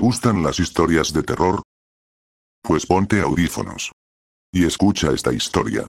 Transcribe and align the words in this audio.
gustan 0.00 0.42
las 0.42 0.58
historias 0.58 1.12
de 1.12 1.22
terror? 1.22 1.62
Pues 2.62 2.86
ponte 2.86 3.20
audífonos. 3.20 3.92
Y 4.52 4.64
escucha 4.64 5.12
esta 5.12 5.32
historia. 5.32 5.86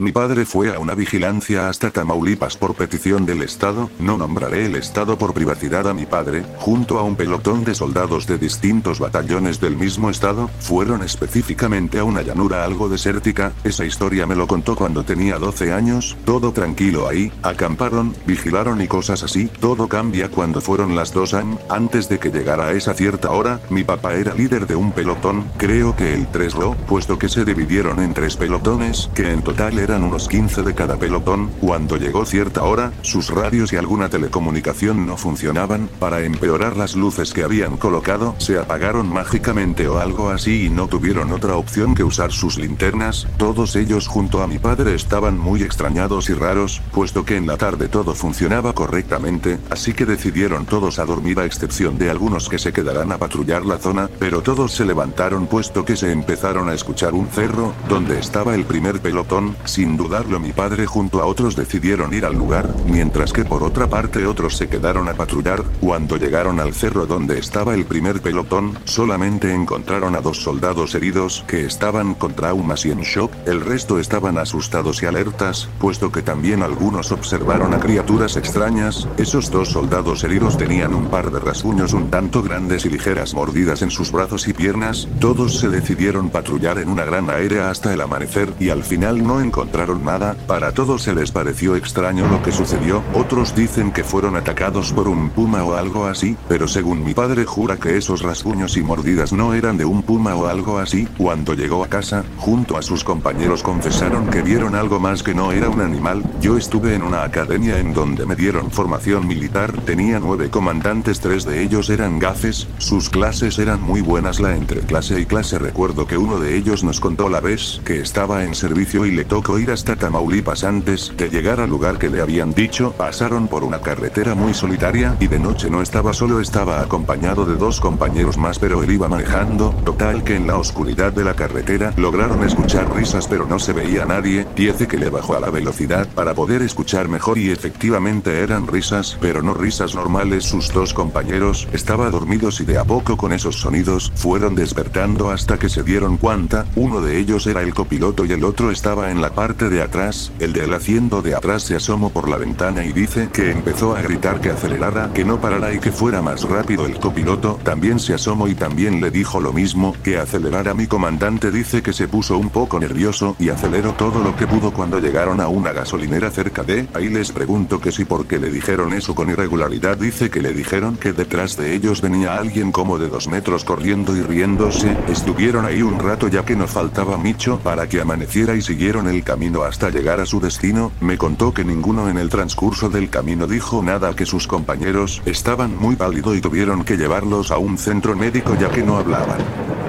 Mi 0.00 0.12
padre 0.12 0.46
fue 0.46 0.74
a 0.74 0.78
una 0.78 0.94
vigilancia 0.94 1.68
hasta 1.68 1.90
Tamaulipas 1.90 2.56
por 2.56 2.74
petición 2.74 3.26
del 3.26 3.42
Estado, 3.42 3.90
no 3.98 4.16
nombraré 4.16 4.64
el 4.64 4.76
Estado 4.76 5.18
por 5.18 5.34
privacidad 5.34 5.86
a 5.86 5.92
mi 5.92 6.06
padre, 6.06 6.42
junto 6.56 6.98
a 6.98 7.02
un 7.02 7.16
pelotón 7.16 7.64
de 7.64 7.74
soldados 7.74 8.26
de 8.26 8.38
distintos 8.38 8.98
batallones 8.98 9.60
del 9.60 9.76
mismo 9.76 10.08
Estado, 10.08 10.48
fueron 10.58 11.02
específicamente 11.02 11.98
a 11.98 12.04
una 12.04 12.22
llanura 12.22 12.64
algo 12.64 12.88
desértica, 12.88 13.52
esa 13.62 13.84
historia 13.84 14.24
me 14.24 14.36
lo 14.36 14.46
contó 14.46 14.74
cuando 14.74 15.04
tenía 15.04 15.38
12 15.38 15.70
años, 15.70 16.16
todo 16.24 16.52
tranquilo 16.52 17.06
ahí, 17.06 17.30
acamparon, 17.42 18.14
vigilaron 18.24 18.80
y 18.80 18.88
cosas 18.88 19.22
así, 19.22 19.50
todo 19.60 19.86
cambia 19.86 20.30
cuando 20.30 20.62
fueron 20.62 20.96
las 20.96 21.12
2 21.12 21.34
am, 21.34 21.58
antes 21.68 22.08
de 22.08 22.18
que 22.18 22.30
llegara 22.30 22.68
a 22.68 22.72
esa 22.72 22.94
cierta 22.94 23.32
hora, 23.32 23.60
mi 23.68 23.84
papá 23.84 24.14
era 24.14 24.32
líder 24.32 24.66
de 24.66 24.76
un 24.76 24.92
pelotón, 24.92 25.44
creo 25.58 25.94
que 25.94 26.14
el 26.14 26.26
3 26.28 26.54
lo, 26.54 26.74
puesto 26.74 27.18
que 27.18 27.28
se 27.28 27.44
dividieron 27.44 28.00
en 28.00 28.14
tres 28.14 28.38
pelotones, 28.38 29.10
que 29.14 29.30
en 29.30 29.42
total 29.42 29.78
eran 29.78 29.89
eran 29.90 30.04
unos 30.04 30.28
15 30.28 30.62
de 30.62 30.72
cada 30.72 30.96
pelotón, 30.96 31.50
cuando 31.60 31.96
llegó 31.96 32.24
cierta 32.24 32.62
hora, 32.62 32.92
sus 33.02 33.28
radios 33.28 33.72
y 33.72 33.76
alguna 33.76 34.08
telecomunicación 34.08 35.04
no 35.04 35.16
funcionaban, 35.16 35.88
para 35.98 36.22
empeorar 36.22 36.76
las 36.76 36.94
luces 36.94 37.32
que 37.32 37.42
habían 37.42 37.76
colocado, 37.76 38.36
se 38.38 38.56
apagaron 38.56 39.12
mágicamente 39.12 39.88
o 39.88 39.98
algo 39.98 40.30
así 40.30 40.66
y 40.66 40.70
no 40.70 40.86
tuvieron 40.86 41.32
otra 41.32 41.56
opción 41.56 41.96
que 41.96 42.04
usar 42.04 42.30
sus 42.30 42.56
linternas, 42.56 43.26
todos 43.36 43.74
ellos 43.74 44.06
junto 44.06 44.44
a 44.44 44.46
mi 44.46 44.60
padre 44.60 44.94
estaban 44.94 45.36
muy 45.36 45.64
extrañados 45.64 46.30
y 46.30 46.34
raros, 46.34 46.80
puesto 46.92 47.24
que 47.24 47.36
en 47.36 47.48
la 47.48 47.56
tarde 47.56 47.88
todo 47.88 48.14
funcionaba 48.14 48.72
correctamente, 48.74 49.58
así 49.70 49.92
que 49.92 50.06
decidieron 50.06 50.66
todos 50.66 51.00
a 51.00 51.04
dormir 51.04 51.40
a 51.40 51.46
excepción 51.46 51.98
de 51.98 52.10
algunos 52.10 52.48
que 52.48 52.60
se 52.60 52.72
quedarán 52.72 53.10
a 53.10 53.18
patrullar 53.18 53.66
la 53.66 53.78
zona, 53.78 54.08
pero 54.20 54.40
todos 54.40 54.70
se 54.70 54.84
levantaron 54.84 55.48
puesto 55.48 55.84
que 55.84 55.96
se 55.96 56.12
empezaron 56.12 56.68
a 56.68 56.74
escuchar 56.74 57.12
un 57.12 57.26
cerro, 57.26 57.74
donde 57.88 58.20
estaba 58.20 58.54
el 58.54 58.64
primer 58.64 59.00
pelotón, 59.00 59.56
sin 59.80 59.96
dudarlo 59.96 60.38
mi 60.38 60.52
padre 60.52 60.84
junto 60.84 61.22
a 61.22 61.24
otros 61.24 61.56
decidieron 61.56 62.12
ir 62.12 62.26
al 62.26 62.34
lugar, 62.34 62.68
mientras 62.84 63.32
que 63.32 63.46
por 63.46 63.62
otra 63.62 63.86
parte 63.86 64.26
otros 64.26 64.58
se 64.58 64.68
quedaron 64.68 65.08
a 65.08 65.14
patrullar, 65.14 65.64
cuando 65.80 66.18
llegaron 66.18 66.60
al 66.60 66.74
cerro 66.74 67.06
donde 67.06 67.38
estaba 67.38 67.72
el 67.72 67.86
primer 67.86 68.20
pelotón, 68.20 68.78
solamente 68.84 69.54
encontraron 69.54 70.16
a 70.16 70.20
dos 70.20 70.42
soldados 70.42 70.94
heridos 70.94 71.46
que 71.46 71.64
estaban 71.64 72.12
con 72.12 72.34
traumas 72.34 72.84
y 72.84 72.90
en 72.90 73.00
shock, 73.00 73.32
el 73.46 73.62
resto 73.62 73.98
estaban 73.98 74.36
asustados 74.36 75.02
y 75.02 75.06
alertas, 75.06 75.66
puesto 75.78 76.12
que 76.12 76.20
también 76.20 76.62
algunos 76.62 77.10
observaron 77.10 77.72
a 77.72 77.80
criaturas 77.80 78.36
extrañas, 78.36 79.08
esos 79.16 79.50
dos 79.50 79.70
soldados 79.70 80.24
heridos 80.24 80.58
tenían 80.58 80.92
un 80.92 81.06
par 81.06 81.30
de 81.30 81.40
rasguños 81.40 81.94
un 81.94 82.10
tanto 82.10 82.42
grandes 82.42 82.84
y 82.84 82.90
ligeras 82.90 83.32
mordidas 83.32 83.80
en 83.80 83.90
sus 83.90 84.12
brazos 84.12 84.46
y 84.46 84.52
piernas, 84.52 85.08
todos 85.20 85.58
se 85.58 85.70
decidieron 85.70 86.28
patrullar 86.28 86.76
en 86.80 86.90
una 86.90 87.06
gran 87.06 87.30
aérea 87.30 87.70
hasta 87.70 87.94
el 87.94 88.02
amanecer 88.02 88.52
y 88.60 88.68
al 88.68 88.84
final 88.84 89.26
no 89.26 89.40
encontraron 89.40 89.59
encontraron 89.60 90.02
nada, 90.02 90.36
para 90.46 90.72
todos 90.72 91.02
se 91.02 91.14
les 91.14 91.32
pareció 91.32 91.76
extraño 91.76 92.26
lo 92.28 92.42
que 92.42 92.50
sucedió, 92.50 93.02
otros 93.12 93.54
dicen 93.54 93.92
que 93.92 94.04
fueron 94.04 94.34
atacados 94.34 94.90
por 94.90 95.06
un 95.06 95.28
puma 95.28 95.62
o 95.64 95.74
algo 95.74 96.06
así, 96.06 96.34
pero 96.48 96.66
según 96.66 97.04
mi 97.04 97.12
padre 97.12 97.44
jura 97.44 97.76
que 97.76 97.98
esos 97.98 98.22
rasguños 98.22 98.78
y 98.78 98.82
mordidas 98.82 99.34
no 99.34 99.52
eran 99.52 99.76
de 99.76 99.84
un 99.84 100.02
puma 100.02 100.34
o 100.34 100.46
algo 100.46 100.78
así, 100.78 101.06
cuando 101.18 101.52
llegó 101.52 101.84
a 101.84 101.88
casa, 101.88 102.24
junto 102.38 102.78
a 102.78 102.82
sus 102.82 103.04
compañeros 103.04 103.62
confesaron 103.62 104.28
que 104.28 104.40
vieron 104.40 104.74
algo 104.74 104.98
más 104.98 105.22
que 105.22 105.34
no 105.34 105.52
era 105.52 105.68
un 105.68 105.82
animal, 105.82 106.22
yo 106.40 106.56
estuve 106.56 106.94
en 106.94 107.02
una 107.02 107.22
academia 107.22 107.78
en 107.78 107.92
donde 107.92 108.24
me 108.24 108.36
dieron 108.36 108.70
formación 108.70 109.26
militar, 109.26 109.72
tenía 109.84 110.20
nueve 110.20 110.48
comandantes, 110.48 111.20
tres 111.20 111.44
de 111.44 111.62
ellos 111.62 111.90
eran 111.90 112.18
gafes, 112.18 112.66
sus 112.78 113.10
clases 113.10 113.58
eran 113.58 113.82
muy 113.82 114.00
buenas 114.00 114.40
la 114.40 114.56
entre 114.56 114.80
clase 114.80 115.20
y 115.20 115.26
clase 115.26 115.58
recuerdo 115.58 116.06
que 116.06 116.16
uno 116.16 116.38
de 116.38 116.56
ellos 116.56 116.82
nos 116.82 116.98
contó 116.98 117.28
la 117.28 117.40
vez 117.40 117.82
que 117.84 118.00
estaba 118.00 118.44
en 118.44 118.54
servicio 118.54 119.04
y 119.04 119.10
le 119.10 119.26
tocó 119.26 119.49
ir 119.58 119.70
hasta 119.70 119.96
Tamaulipas 119.96 120.64
antes 120.64 121.12
de 121.16 121.28
llegar 121.28 121.60
al 121.60 121.70
lugar 121.70 121.98
que 121.98 122.08
le 122.08 122.20
habían 122.20 122.54
dicho, 122.54 122.92
pasaron 122.92 123.48
por 123.48 123.64
una 123.64 123.80
carretera 123.80 124.34
muy 124.34 124.54
solitaria 124.54 125.16
y 125.20 125.26
de 125.26 125.38
noche 125.38 125.70
no 125.70 125.82
estaba 125.82 126.12
solo, 126.12 126.40
estaba 126.40 126.80
acompañado 126.80 127.44
de 127.44 127.56
dos 127.56 127.80
compañeros 127.80 128.38
más 128.38 128.58
pero 128.58 128.82
él 128.82 128.90
iba 128.90 129.08
manejando, 129.08 129.74
total 129.84 130.24
que 130.24 130.36
en 130.36 130.46
la 130.46 130.56
oscuridad 130.56 131.12
de 131.12 131.24
la 131.24 131.34
carretera 131.34 131.92
lograron 131.96 132.44
escuchar 132.44 132.94
risas 132.94 133.26
pero 133.28 133.46
no 133.46 133.58
se 133.58 133.72
veía 133.72 134.04
nadie, 134.04 134.46
dice 134.54 134.86
que 134.86 134.98
le 134.98 135.10
bajó 135.10 135.36
a 135.36 135.40
la 135.40 135.50
velocidad 135.50 136.08
para 136.08 136.34
poder 136.34 136.62
escuchar 136.62 137.08
mejor 137.08 137.38
y 137.38 137.50
efectivamente 137.50 138.40
eran 138.40 138.66
risas, 138.66 139.16
pero 139.20 139.42
no 139.42 139.54
risas 139.54 139.94
normales, 139.94 140.44
sus 140.44 140.72
dos 140.72 140.94
compañeros 140.94 141.68
estaban 141.72 142.10
dormidos 142.10 142.60
y 142.60 142.64
de 142.64 142.78
a 142.78 142.84
poco 142.84 143.16
con 143.16 143.32
esos 143.32 143.56
sonidos 143.60 144.12
fueron 144.14 144.54
despertando 144.54 145.30
hasta 145.30 145.58
que 145.58 145.68
se 145.68 145.82
dieron 145.82 146.16
cuenta, 146.16 146.66
uno 146.76 147.00
de 147.00 147.18
ellos 147.18 147.46
era 147.46 147.62
el 147.62 147.74
copiloto 147.74 148.24
y 148.24 148.32
el 148.32 148.44
otro 148.44 148.70
estaba 148.70 149.10
en 149.10 149.20
la 149.20 149.30
parte 149.40 149.70
de 149.70 149.80
atrás, 149.80 150.30
el 150.38 150.52
del 150.52 150.74
haciendo 150.74 151.22
de 151.22 151.34
atrás 151.34 151.62
se 151.62 151.74
asomó 151.74 152.10
por 152.10 152.28
la 152.28 152.36
ventana 152.36 152.84
y 152.84 152.92
dice 152.92 153.30
que 153.32 153.50
empezó 153.50 153.96
a 153.96 154.02
gritar 154.02 154.38
que 154.38 154.50
acelerara, 154.50 155.10
que 155.14 155.24
no 155.24 155.40
parara 155.40 155.72
y 155.72 155.78
que 155.78 155.92
fuera 155.92 156.20
más 156.20 156.42
rápido 156.42 156.84
el 156.84 157.00
copiloto, 157.00 157.58
también 157.62 158.00
se 158.00 158.12
asomó 158.12 158.48
y 158.48 158.54
también 158.54 159.00
le 159.00 159.10
dijo 159.10 159.40
lo 159.40 159.54
mismo, 159.54 159.96
que 160.04 160.18
acelerara. 160.18 160.74
Mi 160.74 160.86
comandante 160.86 161.50
dice 161.50 161.82
que 161.82 161.94
se 161.94 162.06
puso 162.06 162.36
un 162.36 162.50
poco 162.50 162.78
nervioso 162.78 163.34
y 163.38 163.48
aceleró 163.48 163.94
todo 163.94 164.22
lo 164.22 164.36
que 164.36 164.46
pudo 164.46 164.74
cuando 164.74 165.00
llegaron 165.00 165.40
a 165.40 165.48
una 165.48 165.72
gasolinera 165.72 166.30
cerca 166.30 166.62
de, 166.62 166.86
ahí 166.92 167.08
les 167.08 167.32
pregunto 167.32 167.80
que 167.80 167.92
si 167.92 168.04
porque 168.04 168.38
le 168.38 168.50
dijeron 168.50 168.92
eso 168.92 169.14
con 169.14 169.30
irregularidad 169.30 169.96
dice 169.96 170.28
que 170.28 170.42
le 170.42 170.52
dijeron 170.52 170.98
que 170.98 171.14
detrás 171.14 171.56
de 171.56 171.74
ellos 171.74 172.02
venía 172.02 172.36
alguien 172.36 172.72
como 172.72 172.98
de 172.98 173.08
dos 173.08 173.26
metros 173.26 173.64
corriendo 173.64 174.14
y 174.14 174.20
riéndose, 174.20 174.98
estuvieron 175.08 175.64
ahí 175.64 175.80
un 175.80 175.98
rato 175.98 176.28
ya 176.28 176.44
que 176.44 176.56
nos 176.56 176.70
faltaba 176.70 177.16
Micho 177.16 177.58
para 177.60 177.88
que 177.88 178.02
amaneciera 178.02 178.54
y 178.54 178.60
siguieron 178.60 179.08
el 179.08 179.24
camino 179.30 179.62
hasta 179.62 179.90
llegar 179.90 180.18
a 180.18 180.26
su 180.26 180.40
destino, 180.40 180.90
me 181.00 181.16
contó 181.16 181.54
que 181.54 181.62
ninguno 181.62 182.08
en 182.08 182.18
el 182.18 182.28
transcurso 182.28 182.88
del 182.88 183.10
camino 183.10 183.46
dijo 183.46 183.80
nada 183.80 184.16
que 184.16 184.26
sus 184.26 184.48
compañeros 184.48 185.22
estaban 185.24 185.76
muy 185.76 185.94
pálido 185.94 186.34
y 186.34 186.40
tuvieron 186.40 186.82
que 186.82 186.96
llevarlos 186.96 187.52
a 187.52 187.58
un 187.58 187.78
centro 187.78 188.16
médico 188.16 188.56
ya 188.58 188.68
que 188.70 188.82
no 188.82 188.96
hablaban. 188.96 189.38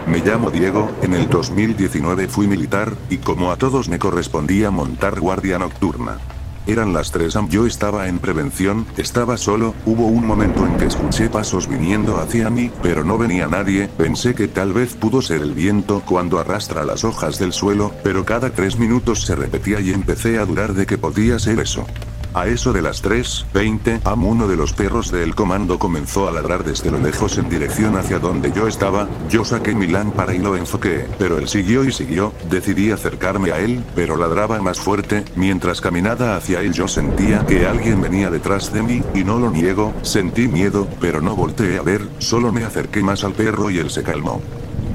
Me 0.05 0.19
llamo 0.19 0.51
Diego, 0.51 0.91
en 1.01 1.15
el 1.15 1.27
2019 1.27 2.27
fui 2.27 2.45
militar, 2.45 2.93
y 3.09 3.17
como 3.17 3.51
a 3.51 3.55
todos 3.55 3.89
me 3.89 3.97
correspondía 3.97 4.69
montar 4.69 5.19
guardia 5.19 5.57
nocturna. 5.57 6.19
Eran 6.67 6.93
las 6.93 7.11
3 7.11 7.35
am. 7.35 7.49
Yo 7.49 7.65
estaba 7.65 8.07
en 8.07 8.19
prevención, 8.19 8.85
estaba 8.97 9.37
solo, 9.37 9.73
hubo 9.85 10.07
un 10.07 10.25
momento 10.25 10.65
en 10.65 10.77
que 10.77 10.85
escuché 10.85 11.29
pasos 11.29 11.67
viniendo 11.67 12.19
hacia 12.19 12.49
mí, 12.49 12.71
pero 12.81 13.03
no 13.03 13.17
venía 13.17 13.47
nadie, 13.47 13.89
pensé 13.97 14.35
que 14.35 14.47
tal 14.47 14.73
vez 14.73 14.93
pudo 14.93 15.21
ser 15.21 15.41
el 15.41 15.53
viento 15.53 16.03
cuando 16.05 16.39
arrastra 16.39 16.85
las 16.85 17.03
hojas 17.03 17.39
del 17.39 17.53
suelo, 17.53 17.91
pero 18.03 18.25
cada 18.25 18.51
tres 18.51 18.77
minutos 18.77 19.21
se 19.21 19.35
repetía 19.35 19.79
y 19.79 19.91
empecé 19.91 20.37
a 20.37 20.45
dudar 20.45 20.73
de 20.73 20.85
que 20.85 20.97
podía 20.97 21.39
ser 21.39 21.59
eso. 21.59 21.85
A 22.33 22.47
eso 22.47 22.71
de 22.71 22.81
las 22.81 23.03
3.20 23.03 24.01
am 24.05 24.23
uno 24.23 24.47
de 24.47 24.55
los 24.55 24.71
perros 24.71 25.11
del 25.11 25.35
comando 25.35 25.77
comenzó 25.77 26.29
a 26.29 26.31
ladrar 26.31 26.63
desde 26.63 26.89
lo 26.89 26.97
lejos 26.97 27.37
en 27.37 27.49
dirección 27.49 27.97
hacia 27.97 28.19
donde 28.19 28.53
yo 28.53 28.67
estaba, 28.67 29.09
yo 29.29 29.43
saqué 29.43 29.75
mi 29.75 29.87
lámpara 29.87 30.33
y 30.33 30.37
lo 30.37 30.55
enfoqué, 30.55 31.07
pero 31.19 31.37
él 31.37 31.49
siguió 31.49 31.83
y 31.83 31.91
siguió, 31.91 32.31
decidí 32.49 32.91
acercarme 32.91 33.51
a 33.51 33.59
él, 33.59 33.83
pero 33.95 34.15
ladraba 34.15 34.61
más 34.61 34.79
fuerte, 34.79 35.25
mientras 35.35 35.81
caminaba 35.81 36.37
hacia 36.37 36.61
él 36.61 36.71
yo 36.71 36.87
sentía 36.87 37.45
que 37.45 37.65
alguien 37.65 38.01
venía 38.01 38.29
detrás 38.29 38.71
de 38.71 38.81
mí, 38.81 39.03
y 39.13 39.25
no 39.25 39.37
lo 39.37 39.51
niego, 39.51 39.93
sentí 40.01 40.47
miedo, 40.47 40.87
pero 41.01 41.19
no 41.19 41.35
volteé 41.35 41.79
a 41.79 41.81
ver, 41.81 42.07
solo 42.19 42.53
me 42.53 42.63
acerqué 42.63 43.03
más 43.03 43.25
al 43.25 43.33
perro 43.33 43.69
y 43.69 43.79
él 43.79 43.89
se 43.89 44.03
calmó. 44.03 44.41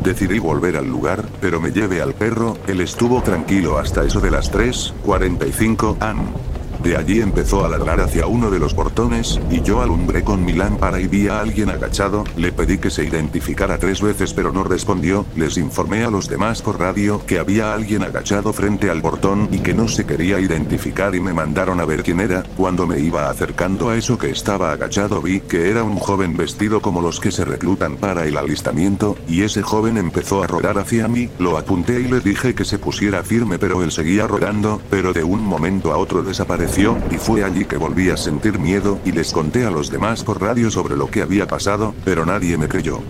Decidí 0.02 0.38
volver 0.38 0.76
al 0.78 0.86
lugar, 0.86 1.28
pero 1.41 1.60
me 1.60 1.70
llevé 1.70 2.00
al 2.00 2.14
perro, 2.14 2.56
él 2.66 2.80
estuvo 2.80 3.20
tranquilo 3.22 3.76
hasta 3.76 4.04
eso 4.04 4.20
de 4.20 4.30
las 4.30 4.50
3.45 4.50 5.96
am. 6.00 6.45
De 6.86 6.97
allí 6.97 7.20
empezó 7.20 7.64
a 7.64 7.69
ladrar 7.69 8.00
hacia 8.00 8.28
uno 8.28 8.48
de 8.48 8.60
los 8.60 8.72
portones, 8.72 9.41
y 9.50 9.60
yo 9.60 9.82
alumbré 9.82 10.22
con 10.22 10.44
mi 10.44 10.52
lámpara 10.52 11.00
y 11.00 11.08
vi 11.08 11.26
a 11.26 11.40
alguien 11.40 11.69
agachado, 11.69 12.22
le 12.37 12.52
pedí 12.52 12.78
que 12.78 12.90
se 12.90 13.02
identificara 13.02 13.76
tres 13.76 14.00
veces 14.00 14.32
pero 14.32 14.52
no 14.52 14.62
respondió, 14.62 15.26
les 15.34 15.56
informé 15.56 16.05
a 16.05 16.11
los 16.11 16.28
demás 16.28 16.62
por 16.62 16.78
radio 16.78 17.26
que 17.26 17.40
había 17.40 17.75
alguien 17.75 18.05
agachado 18.05 18.52
frente 18.52 18.88
al 18.88 19.02
portón 19.02 19.49
y 19.50 19.58
que 19.58 19.75
no 19.75 19.88
se 19.88 20.06
quería 20.06 20.38
identificar 20.38 21.16
y 21.16 21.20
me 21.20 21.32
mandaron 21.32 21.81
a 21.81 21.84
ver 21.87 22.05
quién 22.05 22.20
era, 22.20 22.44
cuando 22.56 22.87
me 22.87 23.00
iba 23.00 23.31
acercando 23.31 23.90
a 23.90 23.96
eso 23.96 24.16
que 24.16 24.31
estaba 24.31 24.70
agachado 24.70 25.20
vi 25.20 25.40
que 25.40 25.69
era 25.69 25.82
un 25.82 25.96
joven 25.96 26.37
vestido 26.37 26.81
como 26.81 27.00
los 27.00 27.19
que 27.19 27.32
se 27.32 27.44
reclutan 27.44 27.96
para 27.96 28.26
el 28.26 28.37
alistamiento, 28.37 29.16
y 29.26 29.43
ese 29.43 29.62
joven 29.62 29.99
empezó 29.99 30.40
a 30.44 30.46
rodar 30.46 30.78
hacia 30.78 31.08
mí, 31.08 31.31
lo 31.40 31.58
apunté 31.58 31.99
y 31.99 32.05
le 32.05 32.20
dije 32.20 32.55
que 32.55 32.64
se 32.64 32.78
pusiera 32.78 33.25
firme 33.25 33.58
pero 33.58 33.82
él 33.82 33.90
seguía 33.90 34.28
rodando, 34.28 34.81
pero 34.88 35.12
de 35.12 35.25
un 35.25 35.44
momento 35.44 35.93
a 35.93 35.96
otro 35.96 36.22
desapareció 36.22 36.75
y 36.78 37.17
fue 37.17 37.43
allí 37.43 37.64
que 37.64 37.78
volví 37.78 38.11
a 38.11 38.19
sentir 38.19 38.58
miedo 38.58 38.99
y 39.02 39.12
les 39.12 39.32
conté 39.32 39.64
a 39.64 39.70
los 39.70 39.90
demás 39.90 40.23
por 40.23 40.43
radio 40.43 40.70
sobre 40.70 40.94
lo 40.94 41.11
que 41.11 41.23
había 41.23 41.46
pasado, 41.46 41.94
pero 42.05 42.26
nadie 42.26 42.58
me 42.58 42.69
creyó. 42.69 43.00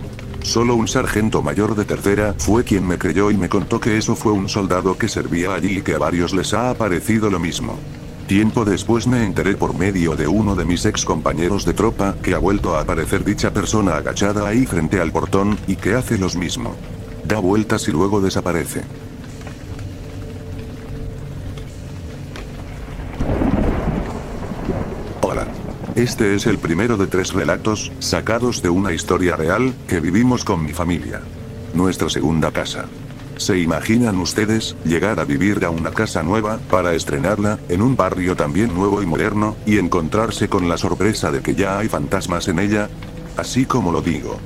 Solo 0.43 0.77
un 0.77 0.87
sargento 0.87 1.43
mayor 1.43 1.75
de 1.75 1.85
tercera 1.85 2.37
fue 2.39 2.63
quien 2.63 2.87
me 2.87 2.97
creyó 2.97 3.33
y 3.33 3.37
me 3.37 3.49
contó 3.49 3.81
que 3.81 3.99
eso 3.99 4.15
fue 4.15 4.31
un 4.31 4.49
soldado 4.49 4.97
que 4.97 5.09
servía 5.09 5.53
allí 5.53 5.79
y 5.79 5.83
que 5.83 5.95
a 5.95 5.99
varios 5.99 6.33
les 6.33 6.55
ha 6.55 6.71
aparecido 6.71 7.29
lo 7.29 7.41
mismo. 7.41 7.77
Tiempo 8.29 8.65
después 8.65 9.09
me 9.09 9.25
enteré 9.25 9.57
por 9.57 9.77
medio 9.77 10.15
de 10.15 10.29
uno 10.29 10.55
de 10.55 10.65
mis 10.65 10.85
ex 10.85 11.05
compañeros 11.05 11.65
de 11.65 11.75
tropa 11.75 12.15
que 12.23 12.35
ha 12.35 12.39
vuelto 12.39 12.77
a 12.77 12.83
aparecer 12.83 13.25
dicha 13.25 13.53
persona 13.53 13.97
agachada 13.97 14.47
ahí 14.47 14.65
frente 14.65 15.01
al 15.01 15.11
portón, 15.11 15.59
y 15.67 15.75
que 15.75 15.95
hace 15.95 16.19
los 16.19 16.37
mismo. 16.37 16.77
Da 17.25 17.41
vueltas 17.41 17.89
y 17.89 17.91
luego 17.91 18.21
desaparece. 18.21 18.85
Este 25.97 26.35
es 26.35 26.47
el 26.47 26.59
primero 26.59 26.99
de 26.99 27.07
tres 27.07 27.33
relatos, 27.33 27.91
sacados 28.01 28.61
de 28.61 28.69
una 28.69 28.93
historia 28.93 29.35
real, 29.35 29.73
que 29.89 29.99
vivimos 29.99 30.45
con 30.45 30.63
mi 30.63 30.75
familia. 30.75 31.23
Nuestra 31.73 32.11
segunda 32.11 32.51
casa. 32.51 32.85
¿Se 33.39 33.59
imaginan 33.59 34.19
ustedes, 34.19 34.77
llegar 34.85 35.21
a 35.21 35.25
vivir 35.25 35.65
a 35.65 35.71
una 35.71 35.93
casa 35.93 36.23
nueva, 36.23 36.59
para 36.69 36.93
estrenarla, 36.93 37.59
en 37.71 37.81
un 37.81 37.97
barrio 37.97 38.37
también 38.37 38.75
nuevo 38.75 39.03
y 39.03 39.07
moderno, 39.07 39.57
y 39.65 39.79
encontrarse 39.79 40.51
con 40.51 40.69
la 40.69 40.77
sorpresa 40.77 41.31
de 41.33 41.41
que 41.41 41.55
ya 41.55 41.79
hay 41.79 41.89
fantasmas 41.89 42.47
en 42.49 42.59
ella? 42.59 42.91
Así 43.39 43.65
como 43.65 43.91
lo 43.91 44.03
digo. 44.03 44.39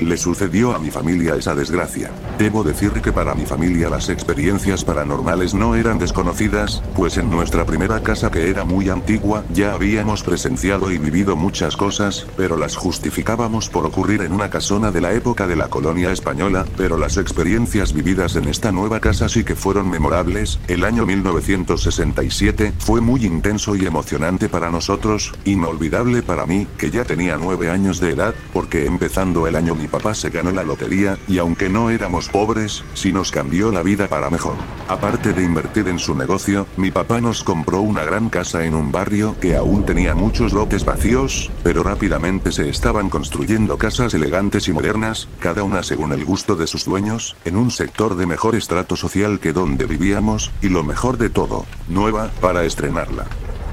Le 0.00 0.16
sucedió 0.16 0.74
a 0.74 0.78
mi 0.78 0.90
familia 0.90 1.36
esa 1.36 1.54
desgracia. 1.54 2.10
Debo 2.38 2.64
decir 2.64 2.92
que 2.92 3.12
para 3.12 3.34
mi 3.34 3.46
familia 3.46 3.88
las 3.88 4.08
experiencias 4.08 4.84
paranormales 4.84 5.54
no 5.54 5.74
eran 5.74 5.98
desconocidas, 5.98 6.82
pues 6.96 7.16
en 7.16 7.30
nuestra 7.30 7.64
primera 7.64 8.02
casa 8.02 8.30
que 8.30 8.50
era 8.50 8.64
muy 8.64 8.88
antigua 8.88 9.44
ya 9.52 9.72
habíamos 9.72 10.22
presenciado 10.22 10.90
y 10.90 10.98
vivido 10.98 11.36
muchas 11.36 11.76
cosas, 11.76 12.26
pero 12.36 12.56
las 12.56 12.76
justificábamos 12.76 13.68
por 13.68 13.86
ocurrir 13.86 14.22
en 14.22 14.32
una 14.32 14.50
casona 14.50 14.90
de 14.90 15.00
la 15.00 15.12
época 15.12 15.46
de 15.46 15.56
la 15.56 15.68
colonia 15.68 16.10
española, 16.10 16.64
pero 16.76 16.96
las 16.96 17.16
experiencias 17.16 17.92
vividas 17.92 18.36
en 18.36 18.48
esta 18.48 18.72
nueva 18.72 19.00
casa 19.00 19.28
sí 19.28 19.44
que 19.44 19.54
fueron 19.54 19.90
memorables, 19.90 20.58
el 20.68 20.84
año 20.84 21.06
1967 21.06 22.72
fue 22.78 23.00
muy 23.00 23.24
intenso 23.24 23.76
y 23.76 23.86
emocionante 23.86 24.48
para 24.48 24.70
nosotros, 24.70 25.32
inolvidable 25.44 26.22
para 26.22 26.46
mí, 26.46 26.66
que 26.78 26.90
ya 26.90 27.04
tenía 27.04 27.36
nueve 27.36 27.70
años 27.70 28.00
de 28.00 28.10
edad, 28.10 28.34
porque 28.52 28.86
empezando 28.86 29.46
el 29.46 29.56
año 29.56 29.74
mi 29.74 29.88
papá 29.94 30.12
se 30.12 30.30
ganó 30.30 30.50
la 30.50 30.64
lotería, 30.64 31.18
y 31.28 31.38
aunque 31.38 31.68
no 31.68 31.88
éramos 31.88 32.28
pobres, 32.28 32.82
sí 32.94 33.12
nos 33.12 33.30
cambió 33.30 33.70
la 33.70 33.84
vida 33.84 34.08
para 34.08 34.28
mejor. 34.28 34.56
Aparte 34.88 35.32
de 35.32 35.44
invertir 35.44 35.86
en 35.86 36.00
su 36.00 36.16
negocio, 36.16 36.66
mi 36.76 36.90
papá 36.90 37.20
nos 37.20 37.44
compró 37.44 37.80
una 37.80 38.02
gran 38.02 38.28
casa 38.28 38.64
en 38.64 38.74
un 38.74 38.90
barrio 38.90 39.36
que 39.40 39.54
aún 39.54 39.86
tenía 39.86 40.16
muchos 40.16 40.52
lotes 40.52 40.84
vacíos, 40.84 41.48
pero 41.62 41.84
rápidamente 41.84 42.50
se 42.50 42.68
estaban 42.68 43.08
construyendo 43.08 43.78
casas 43.78 44.14
elegantes 44.14 44.66
y 44.66 44.72
modernas, 44.72 45.28
cada 45.38 45.62
una 45.62 45.84
según 45.84 46.12
el 46.12 46.24
gusto 46.24 46.56
de 46.56 46.66
sus 46.66 46.84
dueños, 46.84 47.36
en 47.44 47.56
un 47.56 47.70
sector 47.70 48.16
de 48.16 48.26
mejor 48.26 48.56
estrato 48.56 48.96
social 48.96 49.38
que 49.38 49.52
donde 49.52 49.86
vivíamos, 49.86 50.50
y 50.60 50.70
lo 50.70 50.82
mejor 50.82 51.18
de 51.18 51.30
todo, 51.30 51.66
nueva, 51.88 52.32
para 52.40 52.64
estrenarla. 52.64 53.26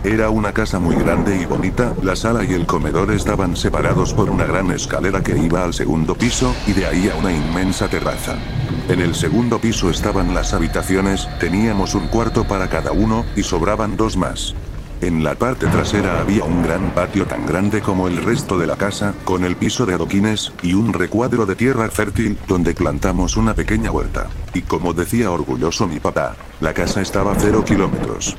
Era 0.04 0.32
una 0.32 0.52
casa 0.52 0.80
muy 0.80 0.96
grande 0.96 1.38
y 1.40 1.46
bonita, 1.46 1.94
la 2.02 2.16
sala 2.16 2.44
y 2.44 2.54
el 2.54 2.66
comedor 2.66 3.12
estaban 3.12 3.56
separados 3.56 4.16
por 4.16 4.32
una 4.32 4.46
gran 4.46 4.72
escalera 4.72 5.22
que 5.22 5.38
iba 5.38 5.64
al 5.64 5.76
segundo 5.76 6.16
piso, 6.16 6.56
y 6.66 6.74
de 6.74 6.88
ahí 6.88 7.08
a 7.08 7.16
una 7.18 7.32
inmensa 7.32 7.88
terraza. 7.88 8.36
En 8.90 9.00
el 9.00 9.14
segundo 9.14 9.60
piso 9.60 9.92
estaban 9.92 10.34
las 10.34 10.56
habitaciones, 10.56 11.30
teníamos 11.40 11.94
un 11.94 12.08
cuarto 12.08 12.46
para 12.46 12.68
cada 12.68 12.92
uno, 12.92 13.26
y 13.36 13.44
sobraban 13.44 13.96
dos 13.96 14.18
más. 14.18 14.56
En 15.02 15.24
la 15.24 15.36
parte 15.36 15.68
trasera 15.68 16.20
había 16.20 16.46
un 16.46 16.64
gran 16.64 16.96
patio 16.96 17.28
tan 17.28 17.46
grande 17.46 17.82
como 17.82 18.08
el 18.08 18.24
resto 18.24 18.58
de 18.58 18.66
la 18.66 18.78
casa, 18.78 19.14
con 19.24 19.46
el 19.46 19.56
piso 19.56 19.86
de 19.86 19.94
adoquines, 19.94 20.52
y 20.64 20.74
un 20.74 20.94
recuadro 20.94 21.46
de 21.46 21.56
tierra 21.56 21.88
fértil, 21.92 22.40
donde 22.48 22.74
plantamos 22.74 23.38
una 23.38 23.54
pequeña 23.54 23.92
huerta. 23.92 24.30
Y 24.56 24.64
como 24.64 24.94
decía 24.94 25.30
orgulloso 25.30 25.88
mi 25.88 26.00
papá, 26.00 26.36
la 26.60 26.74
casa 26.74 27.02
estaba 27.02 27.34
a 27.34 27.36
cero 27.40 27.64
kilómetros. 27.64 28.36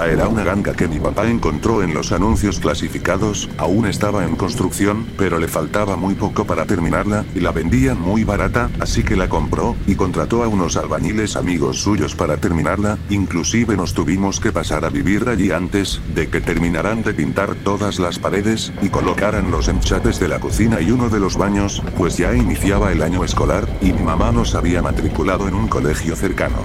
Era 0.00 0.28
una 0.28 0.42
ganga 0.42 0.72
que 0.72 0.88
mi 0.88 0.98
papá 0.98 1.28
encontró 1.28 1.82
en 1.82 1.94
los 1.94 2.12
anuncios 2.12 2.58
clasificados, 2.58 3.48
aún 3.58 3.86
estaba 3.86 4.24
en 4.24 4.34
construcción, 4.34 5.06
pero 5.16 5.38
le 5.38 5.48
faltaba 5.48 5.96
muy 5.96 6.14
poco 6.14 6.44
para 6.44 6.66
terminarla, 6.66 7.24
y 7.34 7.40
la 7.40 7.52
vendían 7.52 8.00
muy 8.00 8.24
barata, 8.24 8.70
así 8.80 9.04
que 9.04 9.16
la 9.16 9.28
compró, 9.28 9.76
y 9.86 9.94
contrató 9.94 10.42
a 10.42 10.48
unos 10.48 10.76
albañiles 10.76 11.36
amigos 11.36 11.80
suyos 11.80 12.14
para 12.14 12.36
terminarla, 12.38 12.98
inclusive 13.08 13.76
nos 13.76 13.94
tuvimos 13.94 14.40
que 14.40 14.52
pasar 14.52 14.84
a 14.84 14.90
vivir 14.90 15.28
allí 15.28 15.52
antes, 15.52 16.00
de 16.14 16.28
que 16.28 16.40
terminaran 16.40 17.02
de 17.02 17.14
pintar 17.14 17.54
todas 17.54 17.98
las 17.98 18.18
paredes, 18.18 18.72
y 18.82 18.88
colocaran 18.88 19.50
los 19.50 19.68
enchapes 19.68 20.18
de 20.18 20.28
la 20.28 20.40
cocina 20.40 20.80
y 20.80 20.90
uno 20.90 21.08
de 21.08 21.20
los 21.20 21.36
baños, 21.36 21.82
pues 21.96 22.16
ya 22.16 22.34
iniciaba 22.34 22.92
el 22.92 23.02
año 23.02 23.24
escolar, 23.24 23.68
y 23.80 23.92
mi 23.92 24.02
mamá 24.02 24.32
nos 24.32 24.54
había 24.54 24.82
matriculado 24.82 25.48
en 25.48 25.54
un 25.54 25.68
colegio 25.68 26.16
cercano. 26.16 26.58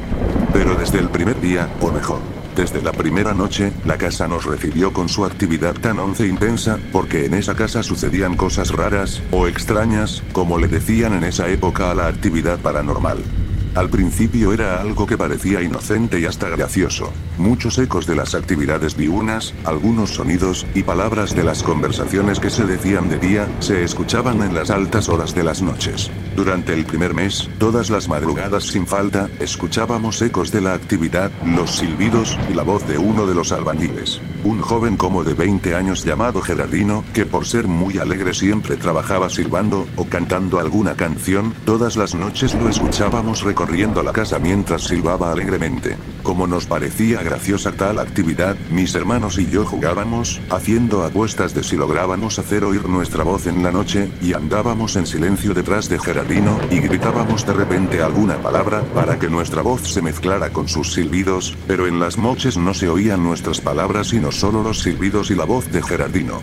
Pero 0.52 0.76
desde 0.76 1.00
el 1.00 1.10
primer 1.10 1.40
día, 1.40 1.70
o 1.80 1.92
mejor, 1.92 2.20
desde 2.60 2.82
la 2.82 2.92
primera 2.92 3.34
noche, 3.34 3.72
la 3.86 3.98
casa 3.98 4.28
nos 4.28 4.44
recibió 4.44 4.92
con 4.92 5.08
su 5.08 5.24
actividad 5.24 5.76
tan 5.76 5.98
once 5.98 6.28
intensa, 6.28 6.78
porque 6.92 7.24
en 7.24 7.34
esa 7.34 7.56
casa 7.56 7.84
sucedían 7.84 8.36
cosas 8.36 8.74
raras, 8.74 9.22
o 9.32 9.48
extrañas, 9.48 10.22
como 10.34 10.58
le 10.58 10.68
decían 10.68 11.14
en 11.14 11.24
esa 11.24 11.48
época 11.48 11.90
a 11.90 11.96
la 11.96 12.08
actividad 12.08 12.60
paranormal. 12.60 13.24
Al 13.80 13.90
principio 13.90 14.52
era 14.52 14.82
algo 14.82 15.08
que 15.08 15.18
parecía 15.18 15.62
inocente 15.62 16.20
y 16.20 16.26
hasta 16.26 16.50
gracioso. 16.50 17.14
Muchos 17.38 17.78
ecos 17.78 18.06
de 18.06 18.14
las 18.14 18.36
actividades 18.36 18.98
diurnas, 18.98 19.54
algunos 19.64 20.16
sonidos 20.16 20.68
y 20.76 20.84
palabras 20.84 21.34
de 21.34 21.46
las 21.46 21.64
conversaciones 21.64 22.42
que 22.42 22.50
se 22.50 22.66
decían 22.66 23.08
de 23.08 23.20
día, 23.20 23.48
se 23.62 23.86
escuchaban 23.86 24.42
en 24.42 24.54
las 24.54 24.70
altas 24.70 25.08
horas 25.08 25.34
de 25.34 25.46
las 25.46 25.62
noches. 25.62 26.12
Durante 26.36 26.74
el 26.74 26.86
primer 26.86 27.14
mes, 27.14 27.50
todas 27.58 27.90
las 27.90 28.10
madrugadas 28.10 28.66
sin 28.66 28.86
falta, 28.86 29.30
escuchábamos 29.40 30.22
ecos 30.22 30.52
de 30.52 30.60
la 30.60 30.74
actividad, 30.74 31.32
los 31.46 31.72
silbidos 31.78 32.38
y 32.50 32.56
la 32.56 32.64
voz 32.64 32.86
de 32.86 32.98
uno 32.98 33.26
de 33.28 33.36
los 33.36 33.54
albañiles. 33.54 34.20
Un 34.44 34.60
joven 34.60 34.98
como 34.98 35.24
de 35.24 35.34
20 35.36 35.76
años 35.76 36.04
llamado 36.04 36.42
Gerardino, 36.42 37.06
que 37.14 37.26
por 37.26 37.46
ser 37.46 37.68
muy 37.68 37.98
alegre 37.98 38.34
siempre 38.34 38.76
trabajaba 38.76 39.30
silbando 39.30 39.88
o 39.96 40.04
cantando 40.06 40.60
alguna 40.60 40.96
canción, 40.96 41.54
todas 41.66 41.96
las 41.96 42.14
noches 42.14 42.54
lo 42.56 42.68
escuchábamos 42.68 43.44
recorriendo 43.70 44.02
la 44.02 44.14
casa 44.14 44.40
mientras 44.40 44.86
silbaba 44.86 45.32
alegremente. 45.32 45.96
Como 46.24 46.48
nos 46.48 46.66
parecía 46.66 47.22
graciosa 47.22 47.72
tal 47.72 48.00
actividad, 48.00 48.56
mis 48.72 48.96
hermanos 48.96 49.38
y 49.38 49.48
yo 49.48 49.64
jugábamos, 49.64 50.42
haciendo 50.50 51.04
apuestas 51.04 51.54
de 51.54 51.62
si 51.62 51.76
lográbamos 51.76 52.40
hacer 52.40 52.64
oír 52.64 52.90
nuestra 52.90 53.24
voz 53.24 53.46
en 53.46 53.62
la 53.62 53.72
noche, 53.72 54.10
y 54.24 54.34
andábamos 54.34 54.96
en 54.96 55.06
silencio 55.06 55.54
detrás 55.54 55.88
de 55.88 56.00
Gerardino, 56.00 56.60
y 56.72 56.80
gritábamos 56.80 57.46
de 57.46 57.54
repente 57.54 58.02
alguna 58.02 58.42
palabra, 58.42 58.82
para 58.96 59.20
que 59.20 59.30
nuestra 59.30 59.62
voz 59.62 59.82
se 59.88 60.02
mezclara 60.02 60.50
con 60.50 60.68
sus 60.68 60.94
silbidos, 60.94 61.56
pero 61.68 61.86
en 61.86 62.00
las 62.00 62.18
noches 62.18 62.58
no 62.58 62.74
se 62.74 62.90
oían 62.90 63.24
nuestras 63.24 63.62
palabras 63.62 64.08
sino 64.08 64.32
solo 64.32 64.64
los 64.64 64.80
silbidos 64.82 65.30
y 65.30 65.36
la 65.36 65.46
voz 65.46 65.72
de 65.72 65.84
Gerardino. 65.84 66.42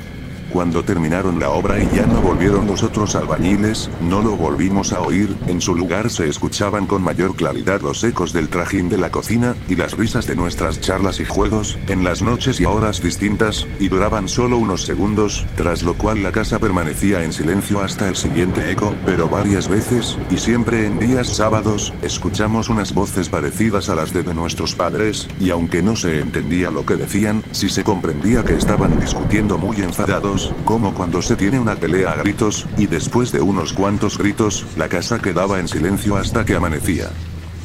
Cuando 0.52 0.84
terminaron 0.84 1.38
la 1.38 1.50
obra 1.50 1.78
y 1.82 1.88
ya 1.94 2.06
no 2.06 2.20
volvieron 2.20 2.66
los 2.66 2.82
otros 2.82 3.15
albañiles, 3.15 3.91
no 4.00 4.22
lo 4.22 4.36
volvimos 4.36 4.93
a 4.93 5.00
oír, 5.00 5.36
en 5.46 5.60
su 5.60 5.74
lugar 5.74 6.10
se 6.10 6.29
escuchaban 6.29 6.86
con 6.86 7.03
mayor 7.03 7.34
claridad 7.36 7.81
los 7.82 8.03
ecos 8.05 8.32
del 8.32 8.48
trajín 8.48 8.88
de 8.88 8.98
la 8.98 9.10
cocina, 9.10 9.55
y 9.69 9.76
las 9.76 9.96
risas 9.96 10.26
de 10.26 10.36
nuestras 10.36 10.81
charlas 10.81 11.20
y 11.20 11.24
juegos, 11.24 11.79
en 11.88 12.05
las 12.05 12.22
noches 12.22 12.60
y 12.60 12.65
a 12.65 12.70
horas 12.70 13.03
distintas, 13.03 13.67
y 13.79 13.88
duraban 13.88 14.29
solo 14.29 14.56
unos 14.58 14.82
segundos, 14.82 15.44
tras 15.56 15.82
lo 15.82 15.94
cual 15.94 16.22
la 16.22 16.32
casa 16.32 16.58
permanecía 16.58 17.24
en 17.24 17.32
silencio 17.32 17.81
hasta 17.81 18.08
el 18.08 18.17
siguiente 18.17 18.70
eco, 18.70 18.94
pero 19.05 19.29
varias 19.29 19.69
veces, 19.69 20.17
y 20.31 20.38
siempre 20.38 20.86
en 20.86 20.98
días 20.98 21.29
sábados, 21.29 21.93
escuchamos 22.03 22.69
unas 22.69 22.94
voces 22.94 23.29
parecidas 23.29 23.88
a 23.88 23.94
las 23.94 24.12
de, 24.12 24.22
de 24.22 24.34
nuestros 24.34 24.74
padres, 24.74 25.29
y 25.41 25.50
aunque 25.50 25.82
no 25.82 25.96
se 25.96 26.20
entendía 26.20 26.70
lo 26.70 26.86
que 26.86 26.96
decían, 26.96 27.43
sí 27.53 27.69
se 27.69 27.84
comprendía 27.84 28.44
que 28.44 28.55
estaban 28.55 28.98
discutiendo 29.00 29.58
muy 29.58 29.76
enfadados, 29.82 30.35
como 30.64 30.94
cuando 30.94 31.22
se 31.22 31.36
tiene 31.36 31.58
una 31.58 31.76
pelea 31.76 32.12
a 32.12 32.16
gritos, 32.16 32.66
y 32.76 32.86
después 32.86 33.32
de 33.32 33.40
unos 33.40 33.72
cuantos 33.72 34.19
gritos, 34.19 34.66
la 34.76 34.88
casa 34.88 35.19
quedaba 35.19 35.58
en 35.58 35.69
silencio 35.69 36.16
hasta 36.16 36.44
que 36.44 36.55
amanecía. 36.55 37.10